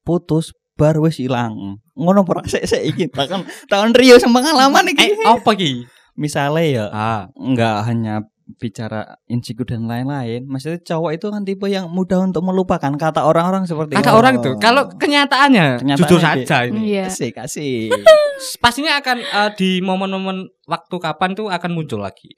[0.00, 1.76] putus bar wis ilang.
[1.92, 5.12] Ngono ora sik sik iki takon tahun Rio sama pengalaman iki.
[5.12, 5.84] Eh, apa ki?
[6.16, 8.24] Misalnya ya Ah, nggak hanya
[8.56, 10.42] bicara insecure dan lain-lain.
[10.44, 14.16] Maksudnya cowok itu kan tipe yang mudah untuk melupakan kata orang-orang seperti kata itu.
[14.16, 14.50] orang itu.
[14.56, 16.80] Kalau kenyataannya, Kenyataannya jujur di- saja ini.
[16.90, 17.06] Iya.
[17.06, 17.74] Kasih kasih.
[18.62, 22.34] Pastinya akan eh, di momen-momen waktu kapan tuh akan muncul lagi.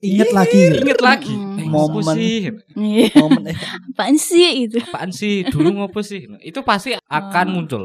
[0.00, 0.80] Ingat lagi.
[0.80, 1.34] Ingat lagi.
[1.36, 1.58] Mm.
[1.60, 2.04] Eh, Momen.
[2.16, 2.36] sih?
[2.72, 3.12] Iya.
[3.20, 3.56] Momen eh,
[3.92, 4.80] Apaan sih itu?
[4.80, 5.44] Apaan sih?
[5.44, 6.24] Dulu ngopo sih?
[6.40, 7.52] Itu pasti akan Oh.
[7.52, 7.82] muncul.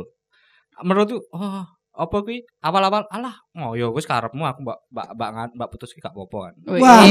[0.79, 2.43] Menurut tuh, oh, apa kuwi?
[2.59, 6.11] Awal-awal alah, oh ya wis karepmu aku mbak mbak mbak ngan- mbak putus ki gak
[6.11, 6.53] apa-apa kan.
[6.77, 7.03] Wah,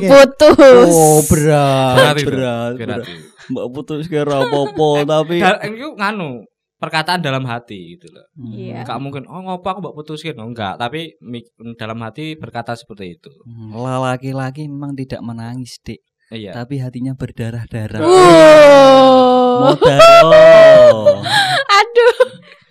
[0.00, 0.88] putus.
[0.88, 3.02] Oh berat, Berat berat.
[3.48, 6.46] Mbak putus kira apa-apa tapi Dal- itu nganu
[6.78, 8.26] perkataan dalam hati gitu loh.
[8.54, 8.86] Iya.
[8.86, 10.38] Enggak mungkin oh ngopo aku mbak putusin.
[10.38, 11.18] Oh, enggak, tapi
[11.74, 13.30] dalam hati berkata seperti itu.
[13.42, 15.98] Hmm, laki-laki memang tidak menangis, Dik.
[16.28, 16.52] Iya.
[16.52, 18.04] Tapi hatinya berdarah-darah.
[18.04, 19.72] Wow.
[19.72, 21.24] Modaro.
[21.78, 22.16] Aduh.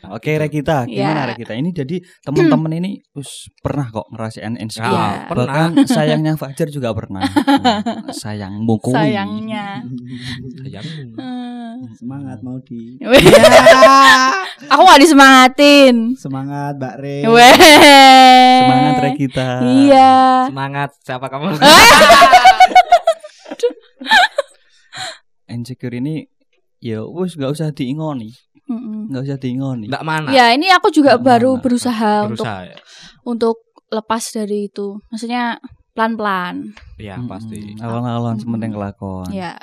[0.07, 1.29] Oke, Regita, gimana Ya.
[1.35, 1.51] Regita?
[1.51, 4.87] Ini jadi teman-teman ini us pernah kok ngerasain insecure.
[4.87, 5.27] Ya, Iya.
[5.27, 5.43] pernah.
[5.51, 7.27] Bahkan sayangnya Fajar juga pernah.
[8.23, 8.95] Sayangmu kuwi.
[8.95, 9.83] Sayangnya.
[10.63, 11.11] Sayangmu.
[11.19, 11.75] Hmm.
[11.99, 12.95] Semangat mau di.
[14.71, 16.15] Aku gak disemangatin.
[16.15, 17.17] Semangat Mbak Re.
[17.27, 17.55] Weh.
[18.63, 19.47] Semangat Regita.
[19.59, 20.11] Iya.
[20.47, 21.51] Semangat siapa kamu?
[25.47, 26.27] Insecure ini
[26.79, 28.31] ya wis gak usah diingoni,
[28.67, 29.07] Mm-mm.
[29.09, 29.85] gak usah diingoni.
[29.87, 30.29] Enggak mana?
[30.29, 31.63] Ya ini aku juga Nggak baru mana.
[31.63, 32.77] berusaha untuk Berusaha ya.
[33.23, 33.55] untuk
[33.87, 34.87] lepas dari itu.
[35.07, 35.43] Maksudnya
[35.91, 36.75] pelan-pelan.
[36.97, 37.27] Iya, Mm-mm.
[37.27, 37.59] pasti.
[37.77, 38.43] Awal-awal Mm-mm.
[38.43, 39.31] sementing kelakon.
[39.31, 39.55] Ya.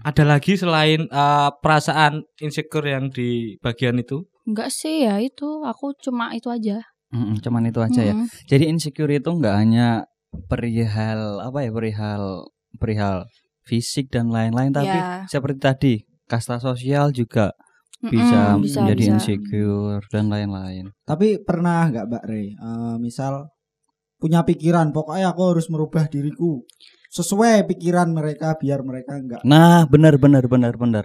[0.00, 4.22] Ada lagi selain eh, perasaan insecure yang di bagian itu?
[4.44, 5.62] Enggak sih ya itu.
[5.62, 6.78] Aku cuma itu aja.
[7.10, 8.14] Mm-mm, cuman itu aja ya.
[8.14, 8.26] Mm.
[8.46, 10.06] Jadi insecure itu nggak hanya
[10.46, 12.22] perihal apa ya perihal
[12.74, 13.26] perihal
[13.62, 15.24] fisik dan lain-lain tapi Ya.
[15.26, 17.50] seperti tadi kasta sosial juga
[18.04, 19.12] Bisa, bisa, menjadi bisa.
[19.16, 20.92] insecure dan lain-lain.
[21.08, 22.44] Tapi pernah nggak Mbak Re?
[22.52, 23.48] eh, misal
[24.16, 26.64] punya pikiran, pokoknya aku harus merubah diriku
[27.12, 29.42] sesuai pikiran mereka biar mereka nggak.
[29.44, 31.04] Nah, benar benar benar benar.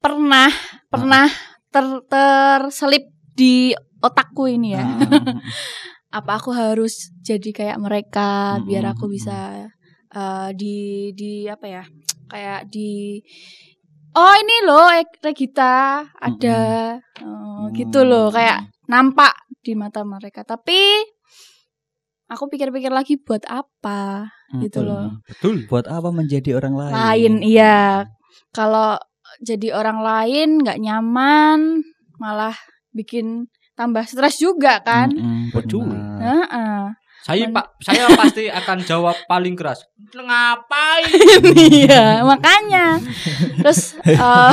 [0.00, 0.50] Pernah,
[0.88, 1.28] pernah
[1.72, 3.04] ter terselip
[3.36, 4.84] di otakku ini ya.
[4.84, 5.00] Ah,
[6.20, 9.68] Apa aku harus jadi kayak mereka biar aku bisa
[10.12, 11.84] eh, di di apa ya?
[12.28, 13.20] Kayak di
[14.12, 14.88] Oh ini loh
[15.24, 16.60] Regita ada
[17.24, 20.76] Oh, gitu loh kayak nampak di mata mereka tapi
[22.28, 24.28] aku pikir-pikir lagi buat apa
[24.60, 24.88] gitu mm-mm.
[24.88, 25.06] loh.
[25.28, 25.54] Betul.
[25.68, 26.92] Buat apa menjadi orang lain?
[26.92, 28.04] lain iya
[28.52, 29.00] kalau
[29.40, 31.80] jadi orang lain nggak nyaman
[32.20, 32.56] malah
[32.92, 35.88] bikin tambah stres juga kan Mm-mm, Betul.
[35.88, 36.20] benar.
[36.20, 36.80] Heeh.
[37.22, 39.86] Saya Pak, saya pasti akan jawab paling keras.
[40.10, 41.06] Ngapain?
[41.70, 42.98] iya makanya
[43.62, 44.52] terus eh,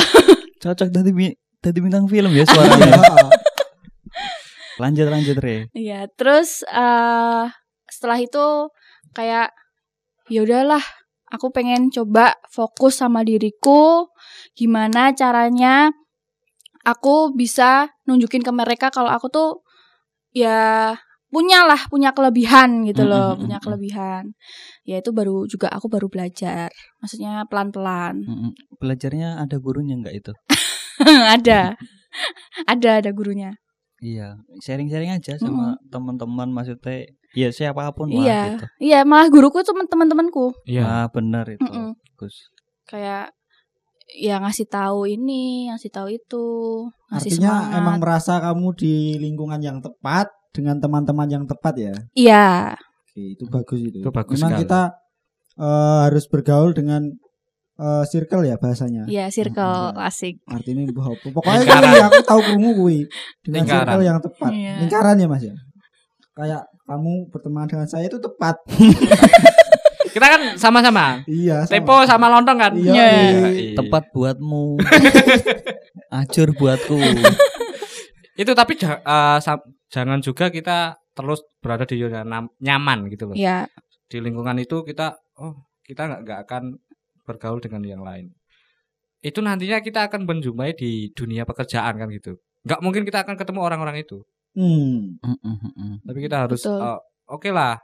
[0.61, 3.01] Cocok tadi tadi bintang film ya suaranya.
[4.81, 5.67] lanjut lanjut Re.
[5.73, 7.45] Iya, terus eh
[7.89, 8.69] setelah itu
[9.17, 9.49] kayak
[10.29, 10.83] ya udahlah,
[11.33, 14.13] aku pengen coba fokus sama diriku.
[14.53, 15.89] Gimana caranya
[16.85, 19.49] aku bisa nunjukin ke mereka kalau aku tuh
[20.35, 20.93] ya
[21.29, 23.63] punya lah, punya kelebihan gitu Mm, loh, mm, mm, punya mm.
[23.63, 24.23] kelebihan.
[24.83, 26.69] Ya itu baru juga aku baru belajar.
[26.99, 28.25] Maksudnya pelan-pelan.
[28.25, 28.51] Mm-mm.
[28.77, 30.33] Belajarnya ada gurunya nggak itu?
[31.35, 31.77] ada.
[32.65, 33.53] ada ada gurunya.
[33.99, 37.03] Iya, sharing-sharing aja sama teman-teman maksudnya
[37.35, 38.41] ya siapa pun lah Iya.
[38.55, 38.65] gitu.
[38.79, 40.55] Iya, malah guruku tuh teman-temanku.
[40.65, 40.83] Iya.
[40.83, 41.61] Ah, benar itu.
[41.61, 41.93] Mm-mm.
[42.15, 42.35] Bagus.
[42.83, 43.29] kayak
[44.09, 46.47] ya ngasih tahu ini, ngasih tahu itu,
[47.13, 47.77] ngasih Artinya semangat.
[47.77, 51.93] emang merasa kamu di lingkungan yang tepat dengan teman-teman yang tepat ya.
[52.11, 53.97] Iya, Oke, itu bagus itu.
[53.99, 54.63] Itu bagus Memang sekali.
[54.65, 54.81] kita
[55.57, 57.01] eh, harus bergaul dengan
[57.77, 59.03] eh, circle ya bahasanya.
[59.05, 60.07] iya circle Mm-mm.
[60.07, 60.35] asik.
[60.45, 60.83] Artinya?
[60.89, 61.85] Pokoknya Lingkaran.
[61.85, 62.99] kuwi, aku tahu krungu kuwi
[63.41, 63.85] dengan Lingkaran.
[63.85, 64.51] circle yang tepat.
[64.51, 64.73] Iya.
[64.79, 65.55] Lingkaran ya Mas ya.
[66.33, 68.55] Kayak kamu berteman dengan saya itu tepat.
[70.09, 71.21] Kita kan sama-sama.
[71.29, 71.61] iya.
[71.63, 71.73] sama.
[71.77, 72.73] Tepo sama lontong kan?
[72.73, 72.89] Iya.
[72.89, 73.07] Iya.
[73.47, 73.75] Iya.
[73.77, 74.81] Tepat buatmu.
[76.11, 76.97] Acur buatku.
[78.33, 78.73] Itu tapi
[79.37, 82.23] sa- jangan juga kita terus berada di zona
[82.61, 83.35] nyaman gitu loh.
[83.35, 83.67] Iya,
[84.07, 86.63] Di lingkungan itu kita oh, kita nggak nggak akan
[87.27, 88.31] bergaul dengan yang lain.
[89.19, 92.39] Itu nantinya kita akan menjumpai di dunia pekerjaan kan gitu.
[92.63, 94.23] Nggak mungkin kita akan ketemu orang-orang itu.
[94.55, 95.19] Hmm.
[95.21, 95.91] Mm-mm, mm-mm.
[96.07, 96.79] Tapi kita harus Betul.
[96.79, 96.99] eh,
[97.29, 97.75] oke lah.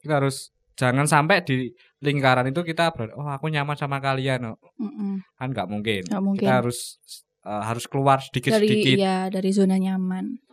[0.00, 1.72] Kita harus jangan sampai di
[2.04, 4.56] lingkaran itu kita ber oh aku nyaman sama kalian oh.
[4.78, 5.24] mm-mm.
[5.34, 6.02] kan nggak mungkin.
[6.22, 7.00] mungkin Kita harus
[7.42, 8.96] eh, harus keluar sedikit dari sedikit.
[8.96, 10.45] ya dari zona nyaman.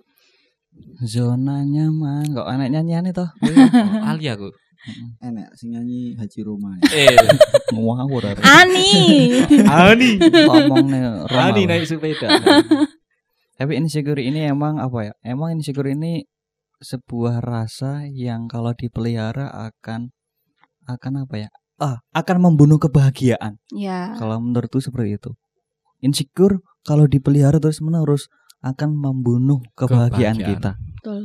[1.03, 2.31] Zona nyaman.
[2.31, 3.23] Kok anak nyanyian itu?
[3.25, 3.29] Oh,
[4.09, 4.49] Ali aku.
[5.23, 6.75] Enak sing nyanyi Haji Roma.
[6.91, 7.15] Eh,
[7.75, 8.23] Ngawur.
[8.35, 8.41] Re.
[8.43, 8.91] Ani.
[9.87, 10.19] Ani.
[10.19, 11.39] Ngomong nih Roma.
[11.51, 12.27] Ani naik sepeda.
[13.55, 15.13] Tapi insecure ini emang apa ya?
[15.23, 16.27] Emang insecure ini
[16.83, 20.11] sebuah rasa yang kalau dipelihara akan
[20.83, 21.49] akan apa ya?
[21.79, 23.59] Ah, akan membunuh kebahagiaan.
[23.71, 24.15] ya.
[24.19, 25.31] Kalau menurutku seperti itu.
[26.03, 28.27] Insecure kalau dipelihara terus menerus
[28.63, 30.49] akan membunuh kebahagiaan, Kebahagiaan.
[30.55, 30.71] kita.
[30.97, 31.21] Betul.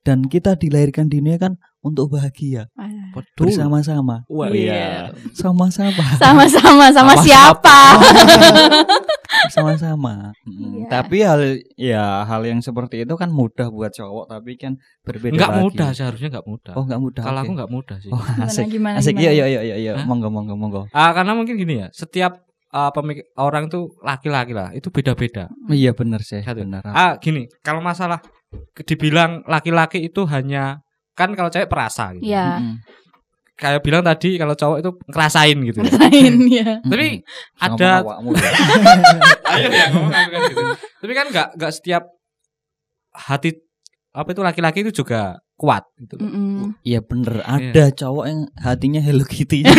[0.00, 3.50] Dan kita dilahirkan di dunia kan untuk bahagia Ah, Betul.
[3.50, 4.22] bersama-sama.
[4.28, 5.10] Wah, Iya.
[5.32, 5.98] Sama-sama.
[6.14, 7.78] Sama-sama sama siapa?
[9.46, 10.30] Bersama-sama.
[10.46, 10.86] Mm, Iya.
[10.88, 11.40] Tapi hal
[11.74, 15.62] ya hal yang seperti itu kan mudah buat cowok tapi kan berbeda Enggak lagi.
[15.64, 16.72] mudah seharusnya enggak mudah.
[16.74, 17.22] Oh, enggak mudah.
[17.22, 17.42] Kalau oke.
[17.42, 18.10] aku enggak mudah sih.
[18.10, 18.64] Oh, asik.
[18.68, 19.12] gimana Asik.
[19.12, 19.26] gimana?
[19.26, 19.92] Iya, iya, iya, iya, iya.
[19.98, 20.06] Hah?
[20.06, 20.82] Monggo, monggo, monggo.
[20.90, 22.45] Ah, karena mungkin gini ya, setiap
[22.92, 25.48] pemik- orang tuh laki-laki lah, itu beda-beda.
[25.66, 26.40] Iya, benar sih.
[26.40, 26.60] Satu.
[26.60, 26.84] Benar.
[26.86, 28.20] Ah, gini, kalau masalah
[28.78, 32.28] dibilang laki-laki itu hanya kan kalau cewek perasa gitu.
[32.28, 32.60] Iya.
[32.60, 32.76] Mm-mm.
[33.56, 35.78] Kayak bilang tadi kalau cowok itu ngerasain gitu.
[35.80, 35.92] ya.
[35.96, 36.68] Lain ya.
[36.84, 37.06] Tapi
[37.56, 38.04] ada-
[38.36, 38.50] ya.
[39.48, 40.64] Ayo ya ngomong kan gitu.
[41.00, 42.02] Tapi kan enggak enggak setiap
[43.16, 43.56] hati
[44.12, 46.20] apa itu laki-laki itu juga kuat gitu.
[46.20, 46.76] Mm-mm.
[46.84, 47.40] Iya bener.
[47.40, 49.64] Ada cowok yang hatinya Hello Kitty.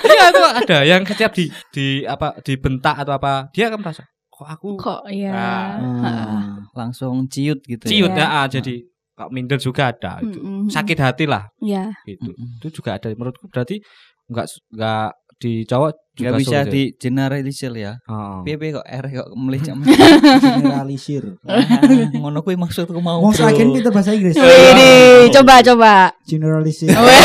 [0.00, 4.48] Iya itu ada yang setiap di di apa dibentak atau apa, dia akan merasa kok
[4.48, 5.32] aku Kok ya?
[5.32, 5.70] Ah.
[5.78, 6.40] Hmm.
[6.72, 7.84] Langsung ciut gitu.
[7.86, 8.24] ciut Iya.
[8.24, 10.40] ya, ah, jadi kok minder juga ada itu.
[10.40, 10.68] Mm-mm.
[10.68, 11.92] Sakit hati lah Ya.
[12.04, 12.32] gitu.
[12.32, 12.58] Mm-mm.
[12.60, 13.80] Itu juga ada menurutku berarti
[14.28, 17.96] enggak enggak di cowok juga Gak bisa sulit di generalisir ya.
[18.04, 18.44] Oh.
[18.44, 19.72] Piye piye kok R kok melecak.
[20.44, 21.24] Generalisir.
[21.48, 21.64] Ah,
[22.12, 23.24] Ngono kuwi maksudku mau.
[23.24, 24.36] Wong saking pinter bahasa Inggris.
[24.36, 25.94] Widih, coba coba.
[26.28, 26.92] Generalisir.
[26.92, 27.24] Oh, ya.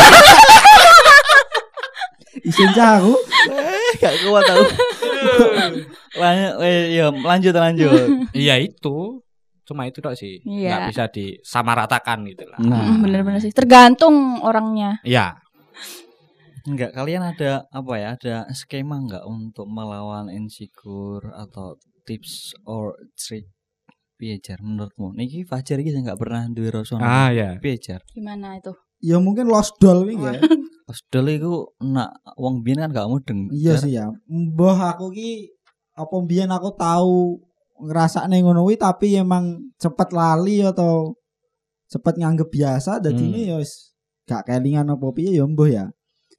[2.46, 3.12] Isin aku.
[3.98, 4.44] Gak kuat.
[6.16, 8.08] Lanjut, eh, ya, lanjut lanjut.
[8.32, 9.20] Iya itu.
[9.66, 10.38] Cuma itu dok sih.
[10.46, 10.70] Iya.
[10.70, 12.58] Nggak bisa disamaratakan gitu lah.
[12.62, 13.50] Nah, Mm, Bener-bener sih.
[13.50, 15.02] Tergantung orangnya.
[15.02, 15.42] Iya.
[16.66, 18.08] Enggak kalian ada apa ya?
[18.18, 23.46] Ada skema enggak untuk melawan insecure atau tips or trick?
[24.16, 25.12] Piye jar menurutmu?
[25.12, 26.96] Niki Fajar iki enggak pernah duwe rasa.
[26.98, 27.56] Ah ya.
[27.62, 28.00] Piye jar?
[28.10, 28.72] Gimana itu?
[29.04, 30.40] Ya mungkin lost doll iki ya.
[30.88, 33.50] Hostel iku nak wong biyen kan gak mudeng.
[33.50, 34.06] Iya sih ya.
[34.30, 35.50] Mbah aku ki
[35.98, 37.42] apa mbiyen aku tahu
[37.82, 41.18] ngrasakne ngono kuwi tapi emang cepet lali atau
[41.90, 43.34] cepet nganggep biasa dadi Hmm.
[43.34, 43.92] ini ya wis
[44.30, 45.84] gak kelingan apa piye ya mbah ya.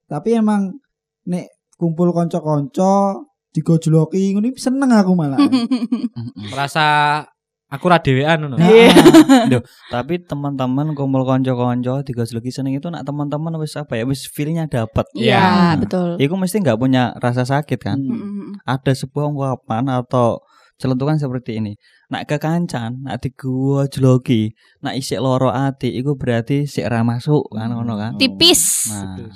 [0.08, 0.72] Tapi emang
[1.24, 3.20] nek kumpul kanca-kanca
[3.52, 5.38] digojloki ngono iki seneng aku malah.
[6.52, 6.86] Merasa
[7.67, 8.56] aku ra dhewean ngono.
[8.58, 9.60] Iya.
[9.93, 15.04] Tapi teman-teman kumpul konco-konco digojloki seneng itu nak teman-teman wis apa ya wis feel-nya dapat.
[15.13, 15.84] Iya, Hmm.
[15.84, 16.10] betul.
[16.17, 18.00] Iku mesti nggak punya rasa sakit kan?
[18.00, 18.15] Hmm.
[18.15, 18.50] Mm-mm.
[18.63, 20.39] Ada sebuah ungkapan atau
[20.78, 21.74] celentukan seperti ini.
[22.08, 27.98] Nak kekancan, nak digojloki, nak isik loro ati iku berarti sik ra masuk kan ngono
[27.98, 28.13] kan.
[28.15, 28.93] Tipis.
[28.93, 29.28] Nah,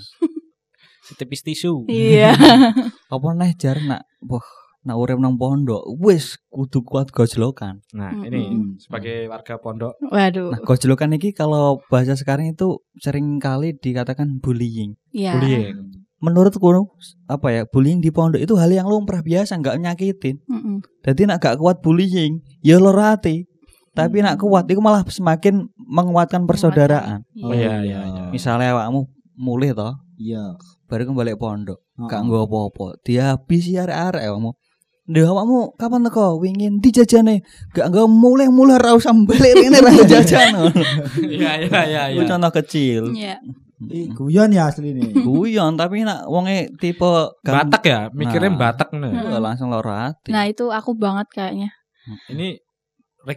[1.11, 1.83] Setipis tisu.
[1.91, 2.31] Iya.
[3.13, 4.47] apa neh jar nak wah
[4.81, 7.85] nak urip nang pondok wis kudu kuat gojlokan.
[7.93, 10.57] Nah, ini sebagai warga pondok Waduh.
[10.57, 14.97] Nah, gojlokan ini kalau bahasa sekarang itu sering kali dikatakan bullying.
[15.13, 15.37] Iya.
[15.37, 15.77] bullying.
[16.21, 16.69] Menurutku
[17.25, 20.37] apa ya, bullying di pondok itu hal yang lumrah biasa, nggak nyakitin.
[20.45, 20.85] Mm-mm.
[21.01, 23.49] Jadi nak gak kuat bullying, ya loro hati.
[23.91, 27.25] Tapi nak kuat itu malah semakin menguatkan persaudaraan.
[27.43, 28.23] Oh iya iya iya.
[28.29, 29.09] Misalnya awakmu
[29.41, 30.53] mulih toh, Iya.
[30.85, 32.21] baru kembali pondok, gak Heeh.
[32.29, 33.01] nggo apa-apa.
[33.01, 34.53] Dia habis ya arek-arek awakmu.
[35.09, 36.37] Dia awakmu kapan teko?
[36.37, 37.41] Wingin dijajane.
[37.73, 40.71] Gak nggo mulih-mulih ra usah balik rene ra jajan.
[41.41, 42.29] Iya iya iya Itu iya.
[42.29, 43.03] contoh kecil.
[43.11, 43.35] Iya.
[43.81, 45.25] Ih, guyon ya asli nih.
[45.25, 48.59] Guyon tapi nak wonge tipe Batak ya, mikirnya Nah.
[48.69, 49.09] Batak nih.
[49.09, 50.29] Ya, langsung loro hati.
[50.29, 51.73] Nah, itu aku banget kayaknya.
[52.29, 52.61] Ini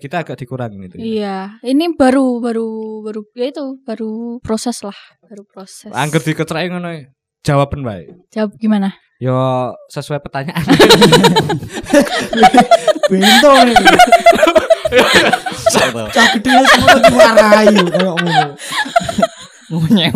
[0.01, 0.97] kita agak dikurangin itu.
[0.97, 1.61] Iya.
[1.61, 2.69] Ini baru baru
[3.05, 5.93] baru ya itu baru proses lah, baru proses.
[5.93, 7.05] Angger dikecerai ngono ya.
[7.45, 8.09] Jawaban baik.
[8.33, 8.97] Jawab gimana?
[9.21, 9.37] Yo
[9.93, 10.65] sesuai pertanyaan.
[13.13, 13.77] Bento nih.
[16.15, 18.45] Cak gede semua diwarai kayak ngono.
[19.93, 20.11] Iya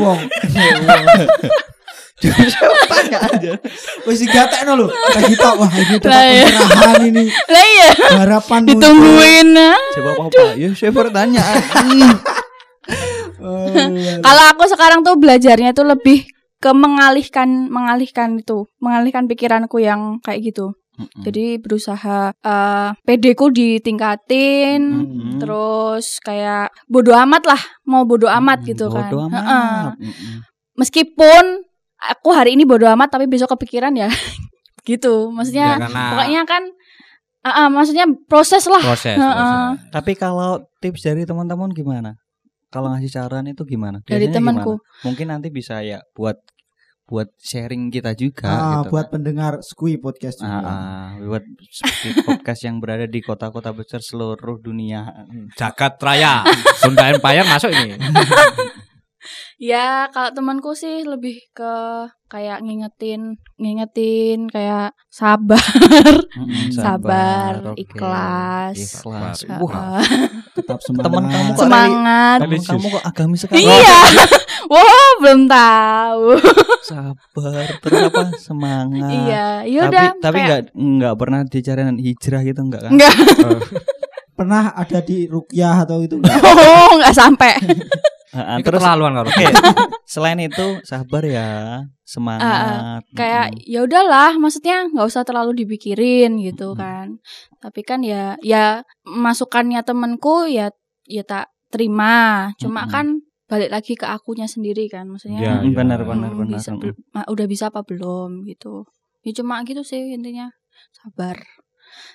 [0.00, 0.20] wong.
[2.16, 3.52] Tanya aja.
[4.08, 4.88] Wis digatekno lho.
[4.88, 6.44] Tak kita wah ini Lah, iya.
[6.48, 7.24] pencerahan ini.
[7.28, 7.88] Lah iya,
[8.24, 9.46] Harapan ditungguin.
[9.52, 9.76] nah.
[9.92, 10.44] Coba apa?
[10.56, 11.60] Ya saya pertanyaan.
[14.24, 16.24] Kalau aku sekarang tuh belajarnya tuh lebih
[16.56, 20.72] ke mengalihkan mengalihkan itu, mengalihkan pikiranku yang kayak gitu.
[20.96, 25.36] Jadi berusaha eh PD ku ditingkatin, Mm-mm.
[25.36, 29.12] terus kayak bodoh amat lah, mau bodoh amat gitu kan.
[29.12, 30.00] Amat.
[30.00, 30.40] Mm-mm.
[30.80, 34.08] Meskipun aku hari ini bodoh amat tapi besok kepikiran ya
[34.88, 35.30] gitu.
[35.30, 36.62] Maksudnya Ya, karena pokoknya kan
[37.42, 38.82] ah, ah, maksudnya proses lah.
[38.82, 39.14] proses.
[39.14, 39.32] Heeh.
[39.32, 39.90] proses.
[39.90, 42.14] Tapi kalau tips dari teman-teman gimana?
[42.66, 44.02] Kalau ngasih saran itu gimana?
[44.02, 44.72] Dari Biasanya temanku.
[44.78, 45.02] gimana?
[45.06, 46.36] Mungkin nanti bisa ya buat
[47.06, 48.90] buat sharing kita juga Ah, gitu.
[48.90, 49.12] buat kan.
[49.14, 50.58] pendengar Skui podcast juga.
[50.58, 51.46] ah, buat
[52.26, 55.06] podcast yang berada di kota-kota besar seluruh dunia.
[55.54, 56.42] Jagat Raya,
[56.76, 57.94] Sunda Empire masuk ini.
[59.56, 61.74] Ya, kalau temanku sih lebih ke
[62.26, 65.62] kayak ngingetin, ngingetin kayak sabar.
[66.34, 67.78] Mm-mm, Sabar, oke.
[67.78, 68.76] ikhlas.
[68.76, 69.36] Ikhlas.
[69.40, 69.60] Sabar.
[69.62, 70.02] Wah,
[70.52, 71.04] Tetap semangat.
[71.06, 72.38] teman kamu kok Semangat.
[72.40, 73.62] teman kamu kok agamis sekali?
[73.62, 73.98] Iya.
[74.72, 76.24] Wah, belum tahu.
[76.82, 78.22] Sabar, terus apa?
[78.46, 79.10] Semangat.
[79.22, 80.10] iya, yaudah.
[80.18, 82.90] tapi kayak- nggak nggak pernah dicariin hijrah gitu enggak kan?
[82.92, 83.14] Enggak.
[84.32, 86.36] Pernah ada di Rukyah atau itu enggak?
[86.36, 87.56] Oh, enggak sampai.
[88.36, 89.30] Ini terus keterlaluan kalau.
[89.30, 89.46] Oke.
[90.12, 91.48] Selain itu sabar ya,
[92.06, 93.02] semangat.
[93.12, 93.66] kayak Mm-mm.
[93.66, 96.78] ya udahlah maksudnya nggak usah terlalu dipikirin gitu Mm-mm.
[96.78, 97.06] kan
[97.58, 100.70] tapi kan ya ya masukannya temenku ya
[101.04, 102.92] ya tak terima cuma Mm-mm.
[102.92, 103.06] kan
[103.46, 105.74] balik lagi ke akunya sendiri kan maksudnya Ya, Mm, ya.
[105.74, 106.50] benar hmm, benar benar.
[106.54, 107.26] bisa Mm.
[107.26, 108.86] udah bisa apa belum gitu
[109.22, 110.50] ya cuma gitu sih intinya
[110.94, 111.38] sabar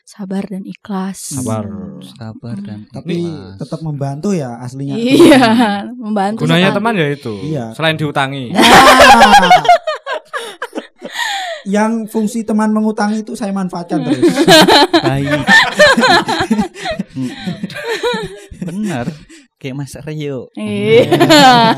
[0.04, 1.66] sabar dan ikhlas Sabar.
[2.04, 3.58] Sabar dan Tapi ikhlas.
[3.58, 4.96] tetap membantu ya aslinya.
[4.98, 5.48] iya
[5.94, 6.78] membantu Gunanya sekali.
[6.78, 7.34] teman ya itu.
[7.42, 7.66] Iya.
[7.72, 8.52] Selain diutangi.
[8.52, 8.62] Nah.
[11.62, 14.34] Yang fungsi teman mengutang itu saya manfaatkan terus.
[14.98, 15.30] baik.
[18.62, 19.06] Benar.
[19.56, 20.50] Kayak Mas Rio.
[20.58, 21.06] iya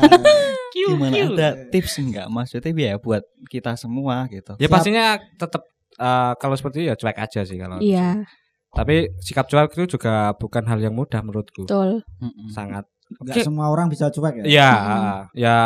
[0.74, 4.56] Gimana ada tips enggak maksudnya ya buat kita semua gitu.
[4.56, 4.72] Ya Siap.
[4.72, 5.04] pastinya
[5.36, 5.62] tetap
[5.96, 7.78] eh, kalau seperti itu ya cuek aja sih kalau.
[7.78, 8.22] iya
[8.70, 11.62] Tapi sikap cuek itu juga bukan hal yang mudah menurutku.
[11.62, 12.02] betul.
[12.50, 12.90] Sangat.
[13.14, 13.42] Enggak Oke.
[13.44, 14.44] semua orang bisa cuek ya.
[14.44, 15.20] Iya, Hmm.
[15.32, 15.56] ya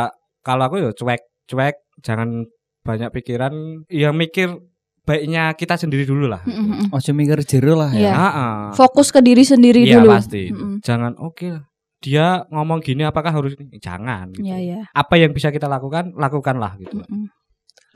[0.42, 2.44] kalau aku ya cuek, cuek, jangan
[2.84, 3.52] banyak pikiran,
[3.86, 4.52] ya mikir
[5.02, 6.44] baiknya kita sendiri dulu lah.
[6.44, 6.92] Mm-mm.
[6.92, 8.12] Ojo mikir jero lah Iya.
[8.12, 8.12] ya.
[8.12, 8.56] Ah, ah.
[8.76, 10.52] fokus ke diri sendiri Iya dulu pasti.
[10.52, 10.84] Mm-mm.
[10.84, 11.64] Jangan oke lah.
[11.98, 13.56] Dia ngomong gini apakah harus?
[13.80, 14.30] Jangan.
[14.30, 14.44] Gitu.
[14.44, 14.80] Iya iya.
[14.92, 17.00] Apa yang bisa kita lakukan, lakukanlah gitu.
[17.00, 17.32] Mm-mm.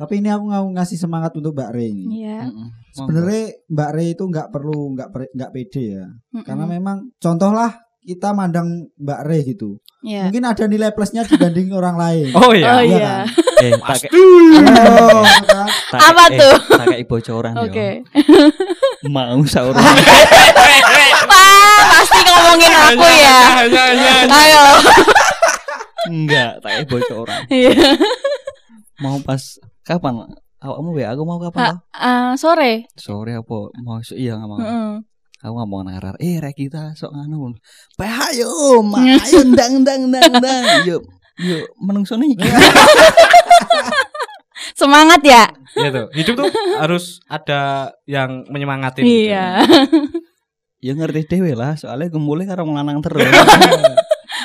[0.03, 2.05] Tapi ini aku mau ngasih semangat untuk Mbak Re ini.
[2.19, 2.43] Iya.
[2.45, 2.67] Mm-mm.
[2.91, 6.05] Sebenarnya Mbak Re itu nggak perlu nggak per- nggak pede ya.
[6.05, 6.43] Mm-mm.
[6.43, 9.79] Karena memang contohlah kita mandang Mbak Re gitu.
[10.03, 10.27] Iya.
[10.27, 12.35] Mungkin ada nilai plusnya dibanding orang lain.
[12.35, 12.67] Oh iya.
[12.73, 13.15] Oh Iya iya.
[13.63, 15.23] Eh, tak kayak- Oh,
[15.87, 16.01] kan?
[16.03, 16.57] Apa tuh?
[16.59, 17.63] Eh, tak kayak bocoran yo.
[17.63, 17.89] Oke.
[19.07, 19.71] Mau sahur.
[21.23, 23.39] Wah, pasti ngomongin aku ya.
[24.29, 24.65] Ayo.
[26.05, 27.41] Enggak, tak kayak bocoran.
[27.47, 27.71] Iya.
[28.99, 29.43] Mau pas
[29.83, 30.31] kapan?
[30.63, 31.83] Awakmu ya, aku mau kapan?
[31.91, 32.87] Ah, sore.
[32.95, 33.57] Sore apa?
[33.83, 34.59] Mau iya nggak mau.
[34.63, 34.91] Heeh.
[35.43, 36.15] Aku nggak mau narar.
[36.23, 37.51] Eh, rek kita sok anu.
[37.99, 40.63] Ayo, ma, ayo ndang ndang ndang ndang.
[40.89, 41.03] Yuk,
[41.43, 42.39] yuk menungso nih.
[44.79, 45.51] Semangat ya.
[45.75, 46.07] Iya tuh.
[46.15, 49.03] Hidup tuh harus ada yang menyemangatin.
[49.03, 49.35] gitu.
[49.35, 49.67] Iya.
[50.83, 53.23] Ya ngerti dewe lah, soalnya gemulai karo ngelanang terus.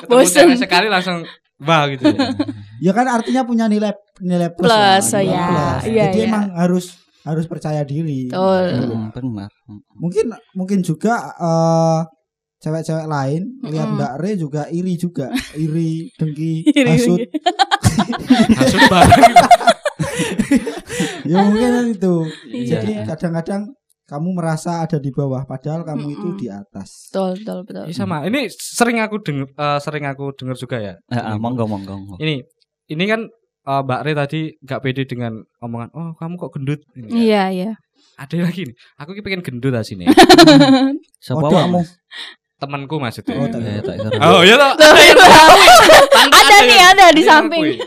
[0.05, 0.49] Ketemu Bosen.
[0.57, 1.25] sekali langsung
[1.61, 2.19] wah gitu ya.
[2.77, 3.89] Ya kan artinya punya nilai
[4.21, 4.69] nilai plus.
[4.69, 5.47] Plus, lah, oh nilai ya.
[5.49, 5.81] plus.
[5.89, 6.27] Iya, Jadi iya.
[6.29, 6.85] emang harus
[7.25, 8.29] harus percaya diri.
[8.29, 8.65] Betul.
[8.93, 9.49] Hmm, benar.
[9.97, 11.99] Mungkin mungkin juga eh,
[12.61, 13.87] cewek-cewek lain lihat.
[13.93, 17.19] Mbak Re juga iri juga, iri, dengki, Iri, hasut.
[18.57, 19.35] Maksud banget.
[21.25, 22.15] ya mungkin kan itu.
[22.53, 22.65] Iya.
[22.77, 23.61] Jadi kadang-kadang
[24.07, 26.39] kamu merasa ada di bawah padahal kamu itu Mm-mm.
[26.39, 27.11] di atas.
[27.11, 27.83] Betul, betul, betul.
[27.91, 28.23] Iya sama.
[28.23, 30.93] Ini sering aku denger eh, sering aku dengar juga ya.
[31.11, 32.15] Ah, ah, monggo monggo.
[32.15, 32.39] Ini
[32.87, 33.27] ini kan
[33.67, 37.19] eh, Mbak Re tadi nggak pede dengan omongan, "Oh, kamu kok gendut?" Ini kan.
[37.19, 37.71] Iya, iya.
[38.15, 38.75] Ada lagi nih.
[39.03, 40.07] Aku ki pengen gendut sini.
[41.25, 41.67] Siapa?
[41.67, 41.99] Mas.
[42.57, 43.37] Temanku maksudnya.
[43.37, 44.17] Oh, tak Eh, tak kira.
[44.23, 44.73] Oh, iya toh.
[46.09, 47.77] Tanpa Ada nih, ada di yang samping.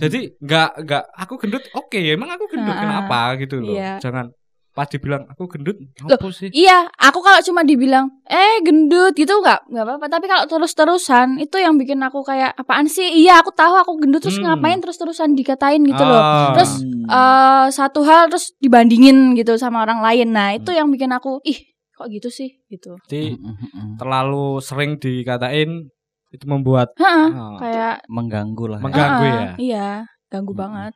[0.00, 1.60] Jadi nggak nggak aku gendut.
[1.76, 3.76] Oke, emang aku gendut kenapa gitu loh.
[3.76, 4.00] iya.
[4.00, 4.32] Jangan
[4.72, 6.48] pas dibilang aku gendut, Loh, apa sih?
[6.48, 10.06] Iya, aku kalau cuma dibilang eh gendut gitu nggak nggak apa-apa.
[10.08, 13.04] Tapi kalau terus-terusan itu yang bikin aku kayak apaan sih?
[13.04, 14.48] Iya, aku tahu aku gendut terus Hmm.
[14.48, 16.16] ngapain terus-terusan dikatain gitu loh.
[16.18, 16.56] Ah.
[16.56, 17.04] Terus Hmm.
[17.04, 20.32] eh satu hal terus dibandingin gitu sama orang lain.
[20.32, 21.60] Nah, itu yang bikin aku ih
[21.92, 22.96] kok gitu sih gitu.
[23.04, 23.90] Jadi Mm, mm, mm.
[24.00, 25.92] terlalu sering dikatain
[26.32, 28.78] itu membuat Heeh, ah, kayak mengganggu lah.
[28.80, 28.82] ya.
[28.82, 29.48] Mengganggu ya?
[29.60, 29.88] Iya,
[30.32, 30.62] ganggu Mm-mm.
[30.64, 30.92] banget.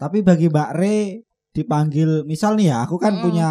[0.00, 0.98] Tapi bagi Mbak Re
[1.58, 3.22] dipanggil misal nih ya, aku kan Mm.
[3.26, 3.48] punya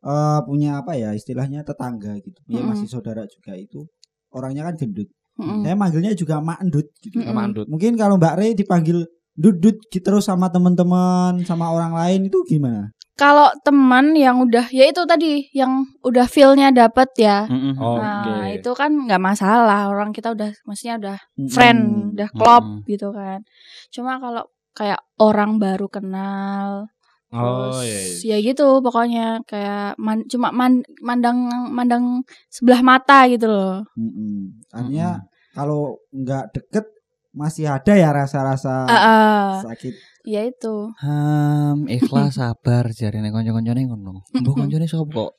[0.00, 2.40] eh punya apa ya istilahnya tetangga gitu.
[2.48, 2.72] Ya Mm-mm.
[2.72, 3.84] masih saudara juga itu.
[4.32, 5.08] Orangnya kan gendut.
[5.36, 5.60] Mm-mm.
[5.60, 7.20] Saya manggilnya juga Mak Endut gitu.
[7.20, 7.66] Sama andut.
[7.68, 8.98] Mungkin kalau Mbak Re dipanggil
[9.40, 12.92] Dudut gitu terus sama teman-teman sama orang lain itu gimana?
[13.16, 17.44] Kalau teman yang udah ya itu tadi yang udah feel-nya dapet ya.
[17.48, 18.00] Mm, mm, Oh, mm.
[18.00, 18.56] Nah, Oke.
[18.60, 19.88] itu kan nggak masalah.
[19.92, 21.18] Orang kita udah maksudnya udah
[21.52, 21.80] friend,
[22.16, 22.88] udah klop Mm-mm.
[22.88, 23.44] gitu kan.
[23.92, 26.88] Cuma kalau kayak orang baru kenal
[27.30, 27.86] Oh, terus
[28.20, 28.36] iya.
[28.36, 32.04] ya gitu pokoknya kayak man- cuma man- mandang mandang
[32.46, 33.86] sebelah mata gitu loh.
[33.94, 34.66] Mm-mm.
[34.68, 36.86] Artinya kalau nggak deket
[37.30, 39.94] masih ada ya rasa-rasa Ah, ah, sakit.
[40.26, 40.90] ya itu.
[40.98, 44.26] Hmm, ikhlas sabar jarine kanca-kancane ngono.
[44.32, 45.30] Mbok kancane sapa kok?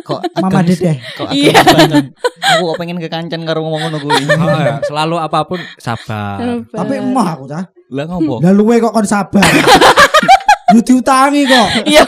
[0.00, 1.00] Kok Mama Dedeh.
[1.16, 1.56] Kok Iya.
[2.52, 4.28] Aku kok pengen kekancan karo ngomong ngono kuwi.
[4.36, 4.76] Oh, ya.
[4.84, 6.36] Selalu apa pun sabar.
[6.68, 7.64] Tapi emoh aku cah.
[7.88, 8.44] Lah ngopo?
[8.44, 9.40] Lah luwe kok kon sabar.
[10.74, 11.68] Lu diutangi kok.
[11.84, 12.04] Iya,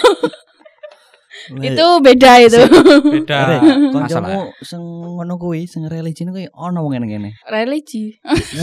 [1.50, 2.60] itu beda itu.
[3.02, 3.58] Beda
[3.90, 7.30] kancamu sing ngono kuwi, sing religi kuwi ono wong ngene kene.
[7.50, 8.14] Religi.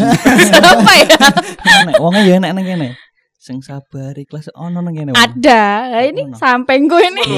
[0.72, 1.18] Apa ya?
[1.92, 2.90] Nek wonge ya enek nang kene.
[3.36, 5.12] Sing sabar ikhlas ono nang kene.
[5.12, 5.20] wong.
[5.20, 5.64] Ada.
[5.92, 6.36] Nah, ini Ono.
[6.40, 7.24] sampingku ini.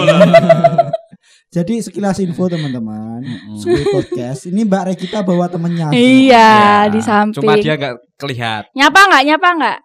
[1.52, 3.20] Jadi sekilas info teman-teman.
[3.28, 3.60] Mm-mm.
[3.60, 4.48] Sebuah podcast.
[4.48, 5.92] Ini Mbak Regita bawa temennya.
[5.92, 7.44] Iya, Ya, di samping.
[7.44, 8.72] Cuma dia nggak kelihatan.
[8.72, 9.24] Nyapa nggak?
[9.28, 9.78] Nyapa nggak?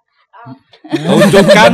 [0.86, 1.72] Tunjukkan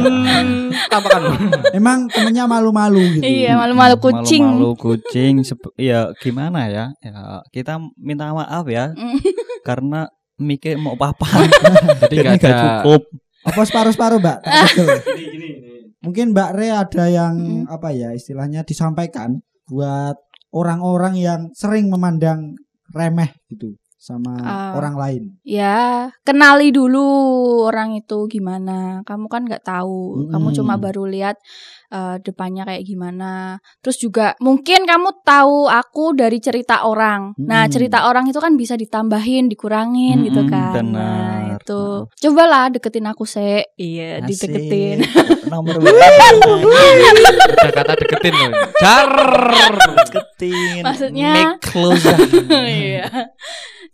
[0.89, 1.23] tampakan.
[1.79, 3.25] Emang temennya malu-malu gitu.
[3.25, 4.41] Iya, malu-malu kucing.
[4.41, 5.35] Malu-malu kucing.
[5.43, 6.85] Sep- ya gimana ya?
[6.99, 8.93] Ya kita minta maaf ya
[9.69, 11.45] karena mikir mau papan.
[12.09, 12.61] Jadi nggak nggak ada.
[12.81, 13.03] cukup.
[13.43, 14.39] Apa separuh-separuh Mbak?
[14.41, 14.89] Betul.
[16.03, 17.71] Mungkin Mbak Re ada yang Mm.
[17.71, 20.19] apa ya istilahnya disampaikan buat
[20.51, 22.59] orang-orang yang sering memandang
[22.91, 24.75] remeh gitu sama Ah.
[24.75, 25.23] orang lain.
[25.43, 27.07] Ya, kenali dulu
[27.63, 29.07] orang itu gimana.
[29.07, 30.27] Kamu kan nggak tahu.
[30.27, 30.57] Kamu Mm.
[30.59, 31.39] cuma baru lihat
[31.89, 33.61] eh, depannya kayak gimana.
[33.79, 37.37] Terus juga mungkin kamu tahu aku dari cerita orang.
[37.37, 37.71] Nah, Mm.
[37.71, 40.73] cerita orang itu kan bisa ditambahin, dikurangin gitu Mm-mm, kan.
[40.73, 41.53] benar.
[41.53, 41.83] Nah, itu.
[42.19, 43.77] Cobalah deketin aku, Se.
[43.77, 44.49] Iya, Asik.
[44.49, 45.05] dideketin.
[45.53, 45.77] Nomor
[47.77, 48.51] kata deketin loh.
[48.75, 49.13] Jar.
[50.03, 50.83] deketin.
[50.83, 52.09] Maksudnya- make close.
[52.73, 53.05] Iya.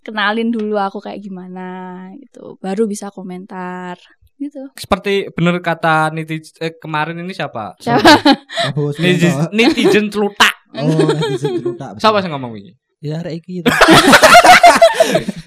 [0.08, 1.68] Kenalin dulu aku kayak gimana
[2.16, 2.56] gitu.
[2.58, 4.00] Baru bisa komentar
[4.40, 4.72] gitu.
[4.72, 7.76] Seperti bener kata netizen eh, kemarin ini siapa?
[7.76, 8.08] Siapa?
[8.96, 10.54] Netizen, netizen celutak.
[10.72, 12.00] Oh, netizen celutak.
[12.00, 12.72] Siapa yang ngomong ini?
[12.98, 13.62] Ya arek iki.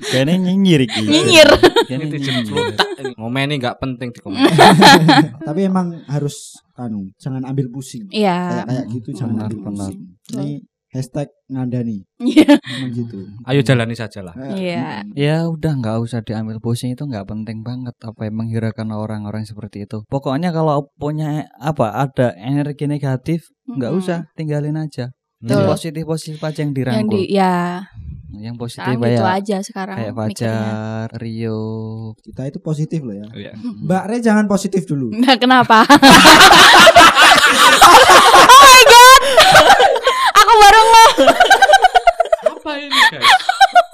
[0.08, 1.04] Kayaknya nyinyir iki.
[1.04, 1.50] Nyinyir.
[1.90, 2.86] Netizen celutak.
[3.02, 3.12] ini.
[3.18, 4.40] Ngomen ini nggak penting di komen.
[5.48, 8.08] Tapi emang harus anu, jangan ambil pusing.
[8.08, 8.64] Iya.
[8.64, 9.90] Kayak kayak gitu jangan Benar, ambil benar.
[9.92, 10.00] pusing.
[10.32, 10.52] Ini
[10.92, 12.04] hashtag ngandani.
[12.20, 12.60] Iya.
[12.60, 13.18] Emang gitu.
[13.44, 14.36] Ayo jalani saja lah.
[14.54, 15.02] Iya.
[15.12, 19.84] Ya udah nggak usah diambil pusing itu nggak penting banget apa yang menghiraukan orang-orang seperti
[19.84, 20.04] itu.
[20.06, 24.02] Pokoknya kalau punya apa ada energi negatif nggak Mm-mm.
[24.04, 25.10] usah tinggalin aja.
[25.42, 27.18] Yang positif positif aja yang Yang dirangkul.
[27.18, 27.82] di ya
[28.32, 30.54] Yang positif sekarang gitu aja sekarang kayak mikirnya.
[30.54, 31.62] Fajar, Rio.
[32.16, 33.26] Kita itu positif loh ya.
[33.34, 33.52] Iya.
[33.58, 35.10] Mbak Re jangan positif dulu.
[35.12, 35.84] Nah, kenapa?
[40.72, 41.12] baru ngeh.
[42.48, 43.28] Apa ini guys?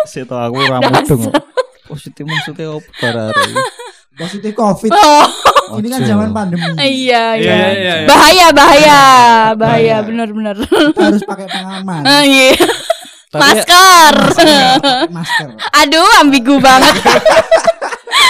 [0.05, 1.33] Sito aku rambut dong.
[1.87, 3.43] Positif maksudnya apa Barare?
[4.17, 4.91] Positif Covid.
[4.91, 5.77] Oh.
[5.77, 6.63] ini kan zaman pandemi.
[6.79, 7.55] Iya, Iya, iya.
[7.75, 8.07] iya, iya.
[8.07, 9.01] Bahaya, bahaya,
[9.53, 9.95] bahaya.
[10.01, 12.01] Kita harus pakai pengaman.
[12.01, 12.55] Ah, Iya.
[13.27, 14.15] Tapi Masker.
[14.31, 15.49] Pakai masker.
[15.83, 16.95] Aduh, ambigu banget.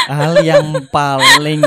[0.10, 1.62] hal yang paling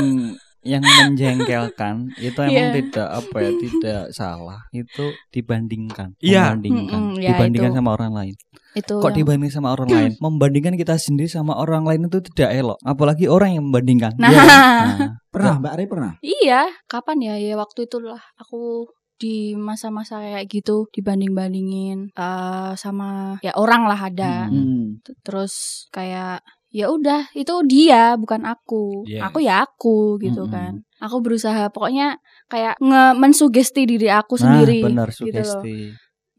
[0.63, 2.73] yang menjengkelkan itu emang Iya.
[2.77, 6.53] tidak apa ya tidak salah itu dibandingkan Iya.
[6.53, 7.77] membandingkan Mm-mm, ya, dibandingkan itu.
[7.77, 8.35] sama orang lain
[8.71, 12.53] Itu kok yang- dibanding sama orang lain membandingkan kita sendiri sama orang lain itu tidak
[12.55, 14.29] elok apalagi orang yang membandingkan Nah.
[14.29, 14.43] Iya.
[14.81, 16.11] Nah, Pernah Mbak Ari pernah?
[16.19, 17.35] Iya, kapan ya?
[17.37, 24.51] Ya waktu itulah aku di masa-masa kayak gitu dibanding-bandingin eh, sama ya orang lah ada.
[24.51, 24.99] Hmm.
[24.99, 25.15] Hmm.
[25.23, 29.03] Terus kayak ya udah itu dia bukan aku.
[29.05, 29.27] Yes.
[29.29, 30.55] Aku ya aku gitu Mm-mm.
[30.55, 30.73] kan.
[31.03, 32.17] Aku berusaha pokoknya
[32.47, 34.79] kayak nge mensugesti diri aku nah, sendiri.
[34.87, 35.61] benar gitu loh.
[35.61, 35.77] sugesti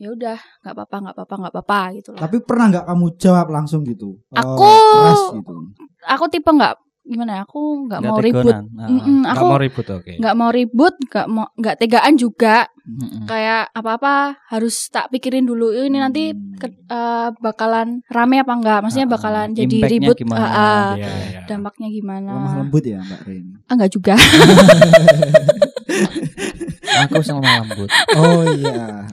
[0.03, 0.35] Ya udah,
[0.66, 2.20] nggak apa-apa, nggak apa-apa, nggak apa-apa gitu lah.
[2.26, 4.18] Tapi pernah nggak kamu jawab langsung gitu?
[4.35, 5.55] Aku- keras gitu.
[6.11, 6.74] Aku tipe nggak
[7.05, 7.42] gimana ya?
[7.42, 8.55] Aku nggak Nggak mau ribut.
[8.68, 10.12] Nah, Mm-mm, Nggak aku mau ribut oke.
[10.14, 12.57] nggak mau ribut, nggak mau nggak tegaan juga.
[12.82, 13.24] mm-mm.
[13.24, 14.14] kayak apa-apa
[14.48, 16.59] harus tak pikirin dulu ini nanti Hmm.
[16.59, 20.40] ke- eh, bakalan rame apa enggak maksudnya Ah, bakalan jadi impactnya ribut gimana?
[20.40, 21.40] ah, ah, Iya, iya.
[21.46, 23.44] dampaknya gimana Lemah lembut ya Mbak Rin.
[23.62, 24.14] ah enggak juga
[27.03, 29.07] aku sama lembut Oh iya.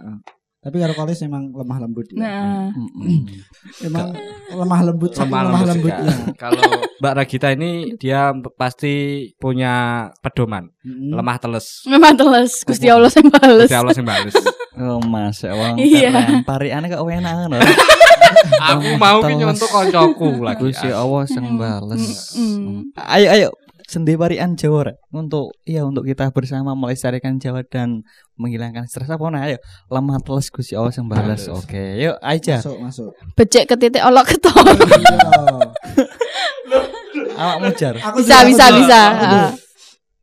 [0.60, 2.20] Tapi kalau kolis emang lemah lembut ya.
[2.20, 3.32] nah Mm-mm.
[3.80, 4.12] Emang
[4.52, 6.04] lemah lembut lemah lemah, lembut lembutnya.
[6.04, 6.36] juga.
[6.36, 6.64] Kalau
[7.00, 8.22] Mbak Ragita ini dia
[8.54, 8.94] pasti
[9.36, 9.74] punya
[10.20, 11.16] pedoman Mm-mm.
[11.16, 11.84] lemah teles.
[11.86, 14.36] memang teles Gusti Allah yang bales Gusti Allah sing bales.
[14.76, 16.12] oh mas wong Iya.
[16.12, 17.60] keren pariane kok enak lho
[18.62, 20.60] Aku mau ki nyontok koncoku lagi.
[20.62, 22.36] Gusti Allah sing bales.
[22.36, 22.92] Mm-mm.
[22.96, 23.50] Ayo ayo
[23.90, 24.98] sendi parian Jawa Rek.
[25.10, 28.06] untuk iya untuk kita bersama melestarikan Jawa dan
[28.38, 29.58] menghilangkan stres apa nah ayo
[29.90, 31.50] lemah teles Gusti Allah sing bales.
[31.50, 31.50] Bales.
[31.50, 32.62] Oke, yuk aja.
[32.62, 33.10] Masuk masuk.
[33.34, 35.18] becek ke titik olok ketok Iya.
[37.42, 37.96] Awak mujar.
[37.98, 38.78] Aku bisa bisa juga.
[38.78, 39.02] bisa.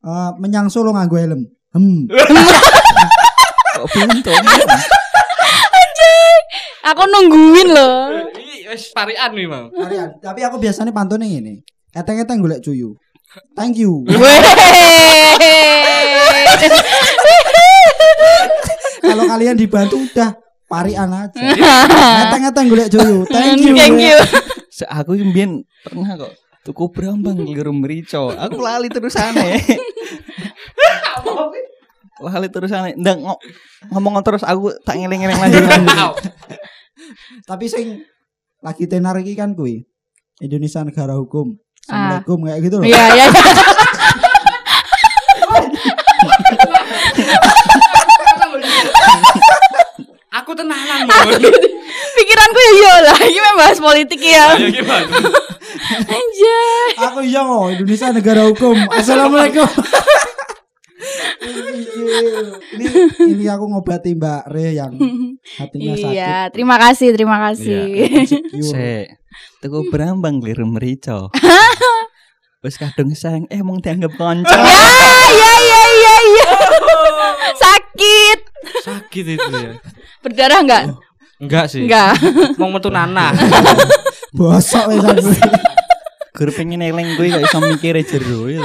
[0.07, 1.43] Eh, menyang Solo nganggo helm.
[1.75, 2.07] Hmm.
[3.77, 4.31] Kok pintu?
[6.87, 7.97] aku nungguin loh
[8.67, 9.71] wis parian nih, Mang.
[9.73, 10.09] Harian.
[10.19, 11.63] Tapi aku biasanya pantune ngene.
[11.95, 12.99] Eteng-eteng golek cuyu.
[13.53, 14.05] Thank you.
[19.01, 20.35] Kalau kalian dibantu udah
[20.67, 21.37] parian aja.
[22.27, 23.23] Eteng-eteng golek cuyu.
[23.29, 23.75] Thank you.
[23.77, 24.19] thank you
[24.69, 26.33] Se- Aku mbien pernah kok
[26.67, 28.33] tuku brambang keliru merico.
[28.33, 29.61] Aku lali terusane.
[32.19, 32.91] lali terusane.
[32.99, 33.41] Ndang ngo-
[33.93, 35.57] ngomong terus aku tak ngeling-ngeling lagi.
[37.47, 37.87] Tapi sing
[38.61, 39.87] lagi tenar iki kan kuwi.
[40.43, 41.57] Indonesia negara hukum.
[41.87, 42.19] Ah.
[42.19, 42.85] Assalamualaikum kayak gitu loh.
[42.87, 43.27] iya iya
[50.37, 51.29] Aku tenanan, Mang.
[52.17, 55.17] pikiranku ya iya lah ini memang bahas politik ya Ayo gimana?
[55.87, 58.77] anjay Aku iya kok Indonesia negara hukum.
[58.91, 59.69] Assalamualaikum.
[62.77, 62.87] ini
[63.29, 64.93] ini aku ngobati Mbak Re yang
[65.57, 66.13] hatinya sakit.
[66.17, 67.85] Iya, terima kasih, terima kasih.
[68.53, 69.26] Insecure.
[69.59, 71.33] Tuku brambang keliru merico.
[72.65, 74.51] Wis kadung sayang eh mong dianggap kanca.
[74.51, 74.65] ya,
[75.31, 76.49] ya, ya, ya, ya.
[77.55, 78.39] Sakit.
[78.83, 79.73] Sakit itu ya.
[80.25, 80.83] Berdarah enggak?
[81.39, 81.87] Enggak sih.
[81.87, 82.19] Enggak.
[82.59, 83.31] Mau metu nanah.
[84.37, 85.31] Bosok wis aku.
[86.37, 88.61] Gur pengen eling kuwi kok iso mikire jero ya.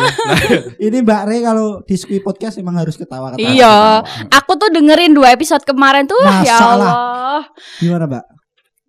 [0.76, 3.40] Ini Mbak Re kalau di Squee Podcast emang harus ketawa-ketawa.
[3.40, 4.04] Iya.
[4.28, 6.68] Aku tuh dengerin dua episode kemarin tuh, ya Masa lah.
[6.76, 7.42] Allah.
[7.80, 8.24] Gimana Mbak?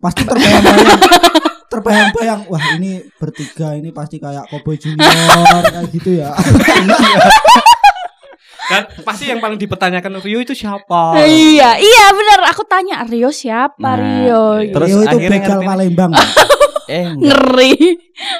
[0.03, 0.99] Pasti terbayang-bayang.
[1.73, 2.41] terbayang-bayang.
[2.45, 5.09] Wah ini bertiga ini pasti kayak Cowboy Junior
[5.65, 6.29] kayak gitu ya.
[8.63, 11.19] Kan pasti yang paling dipertanyakan Rio itu siapa?
[11.19, 12.39] Iya, iya bener.
[12.47, 14.45] Aku tanya Rio siapa Nah, Rio?
[14.71, 16.11] Terus Rio itu akhirnya begal ngerti- Palembang.
[16.83, 17.31] Eh enggak.
[17.31, 17.73] Ngeri.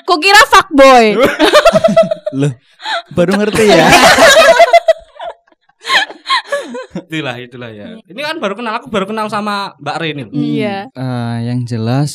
[0.03, 1.15] Kukira fuckboy.
[2.39, 2.51] Loh,
[3.15, 3.87] baru ngerti ya.
[7.07, 7.95] itulah itulah ya.
[8.03, 10.23] Ini kan baru kenal aku baru kenal sama Mbak Re ini.
[10.31, 10.77] Iya.
[10.91, 12.11] Eh, yang jelas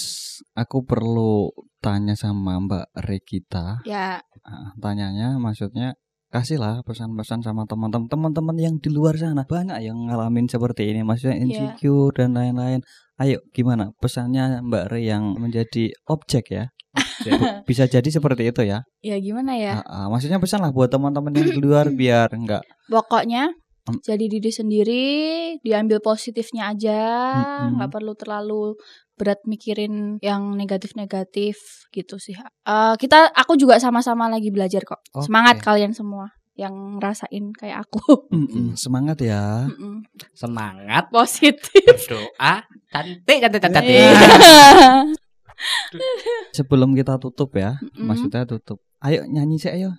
[0.58, 3.78] aku perlu tanya sama Mbak Regita.
[3.86, 4.18] Ya.
[4.42, 5.94] Ah, tanyanya maksudnya
[6.28, 11.40] kasihlah pesan-pesan sama teman-teman teman-teman yang di luar sana banyak yang ngalamin seperti ini maksudnya
[11.40, 11.44] Iya.
[11.72, 12.84] insecure dan lain-lain
[13.16, 16.64] ayo gimana pesannya Mbak Re yang menjadi objek ya
[17.68, 19.80] bisa jadi seperti itu ya Ya gimana ya?
[19.80, 22.60] Ah, ah, maksudnya pesan lah buat teman-teman yang di luar biar enggak
[22.92, 23.48] Pokoknya
[24.04, 25.06] jadi diri sendiri,
[25.64, 27.00] diambil positifnya aja,
[27.72, 28.76] nggak perlu terlalu
[29.18, 31.58] berat mikirin yang negatif-negatif
[31.90, 32.38] gitu sih.
[32.38, 35.02] Eh, kita, aku juga sama-sama lagi belajar kok.
[35.12, 35.26] Oke.
[35.26, 38.02] Semangat kalian semua yang ngerasain kayak aku.
[38.34, 40.06] Mm-mm, semangat ya Mm-mm.
[40.34, 42.06] semangat Positif.
[42.10, 43.82] doa cantik cantik cantik.
[43.86, 44.10] Iya.
[46.58, 48.10] sebelum kita tutup ya Mm-mm.
[48.10, 49.94] maksudnya tutup ayo nyanyi sih ayo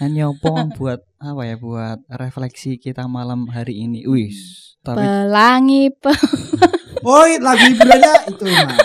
[0.00, 4.08] Nyanyi apa buat apa ya buat refleksi kita malam hari ini.
[4.08, 4.72] Wis.
[4.80, 6.12] Tapi Pelangi pe
[7.00, 8.78] Oh, lagu hiburannya itu emang.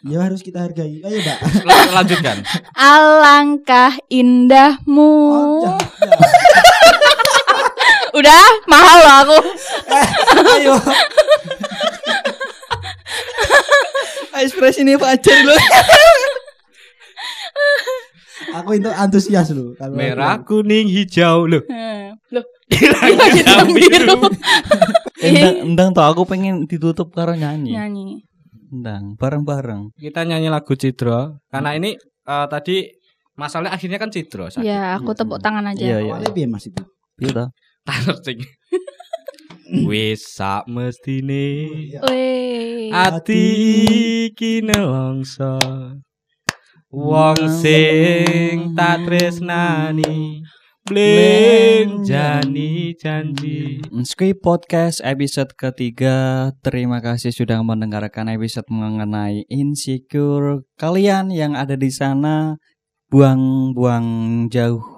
[0.00, 1.02] Ya harus kita hargai.
[1.02, 1.38] Ayo, Mbak.
[1.66, 2.36] Lan- Lanjutkan.
[2.72, 5.14] alangkah indahmu.
[5.66, 5.78] Oh.
[8.14, 9.38] Udah mahal loh aku.
[10.54, 10.74] Ayo.
[14.38, 15.58] ekspresi ini Fajar loh.
[18.54, 21.62] Aku itu antusias loh kalau Merah, kuning, hijau loh.
[21.66, 24.30] Hmm, Loh, Hitam, biru.
[25.18, 27.74] Endang, endang tau aku pengen ditutup karo nyanyi.
[27.74, 28.08] nyanyi.
[28.70, 29.94] Endang, bareng-bareng.
[29.96, 32.86] Kita nyanyi lagu Cidro karena ini eh, tadi
[33.34, 34.46] masalahnya akhirnya kan Cidro.
[34.52, 34.62] sakit.
[34.66, 35.80] Ya, aku tepuk tangan aja.
[35.82, 36.12] Iya, iya.
[36.14, 36.82] Awalnya piye Mas itu?
[37.18, 37.48] Iya toh.
[37.86, 38.38] Tanur sing.
[39.88, 42.88] Wis sak mestine Weh.
[42.88, 43.44] ati
[44.32, 45.60] iki nelongso.
[46.88, 50.40] Wong sing tak tresnani
[50.88, 53.84] bleng jani janji.
[54.08, 56.48] Squid Podcast episode ketiga.
[56.64, 62.56] Terima kasih sudah mendengarkan episode mengenai insecure Kalian yang ada di sana.
[63.12, 64.97] Buang-buang jauh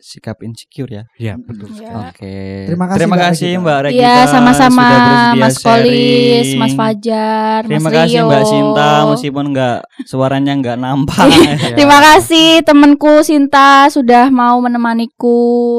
[0.00, 1.70] sikap insecure ya Ya betul.
[1.72, 2.10] Ya.
[2.10, 3.50] Oke Terima kasih, Mbak kasih.
[3.58, 6.58] Mbak Regita Iya, sama-sama sudah bersedia Mas Kolis, sharing.
[6.58, 8.26] Mas Fajar, Terima Mas kasih Rio.
[8.26, 11.54] Mbak Sinta Meskipun nggak suaranya nggak nampak Ya.
[11.78, 15.38] Terima kasih temanku Sinta sudah mau menemaniku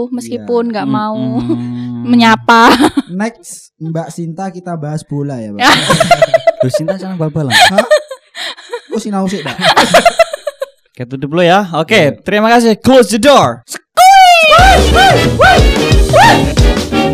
[0.10, 0.72] meskipun Iya.
[0.72, 2.08] nggak mau Mm-mm.
[2.08, 2.72] menyapa.
[3.12, 5.60] Next Mbak Sinta kita bahas bola ya, Mbak.
[6.62, 7.52] Loh, Sinta sana bal-balan
[8.90, 9.58] Oh, sinau sih, Mbak.
[10.90, 12.20] Oke tutup dulu ya Oke Iya.
[12.20, 13.64] terima kasih Close the door
[14.70, 15.00] 喂喂
[15.40, 15.44] 喂
[16.14, 17.09] 喂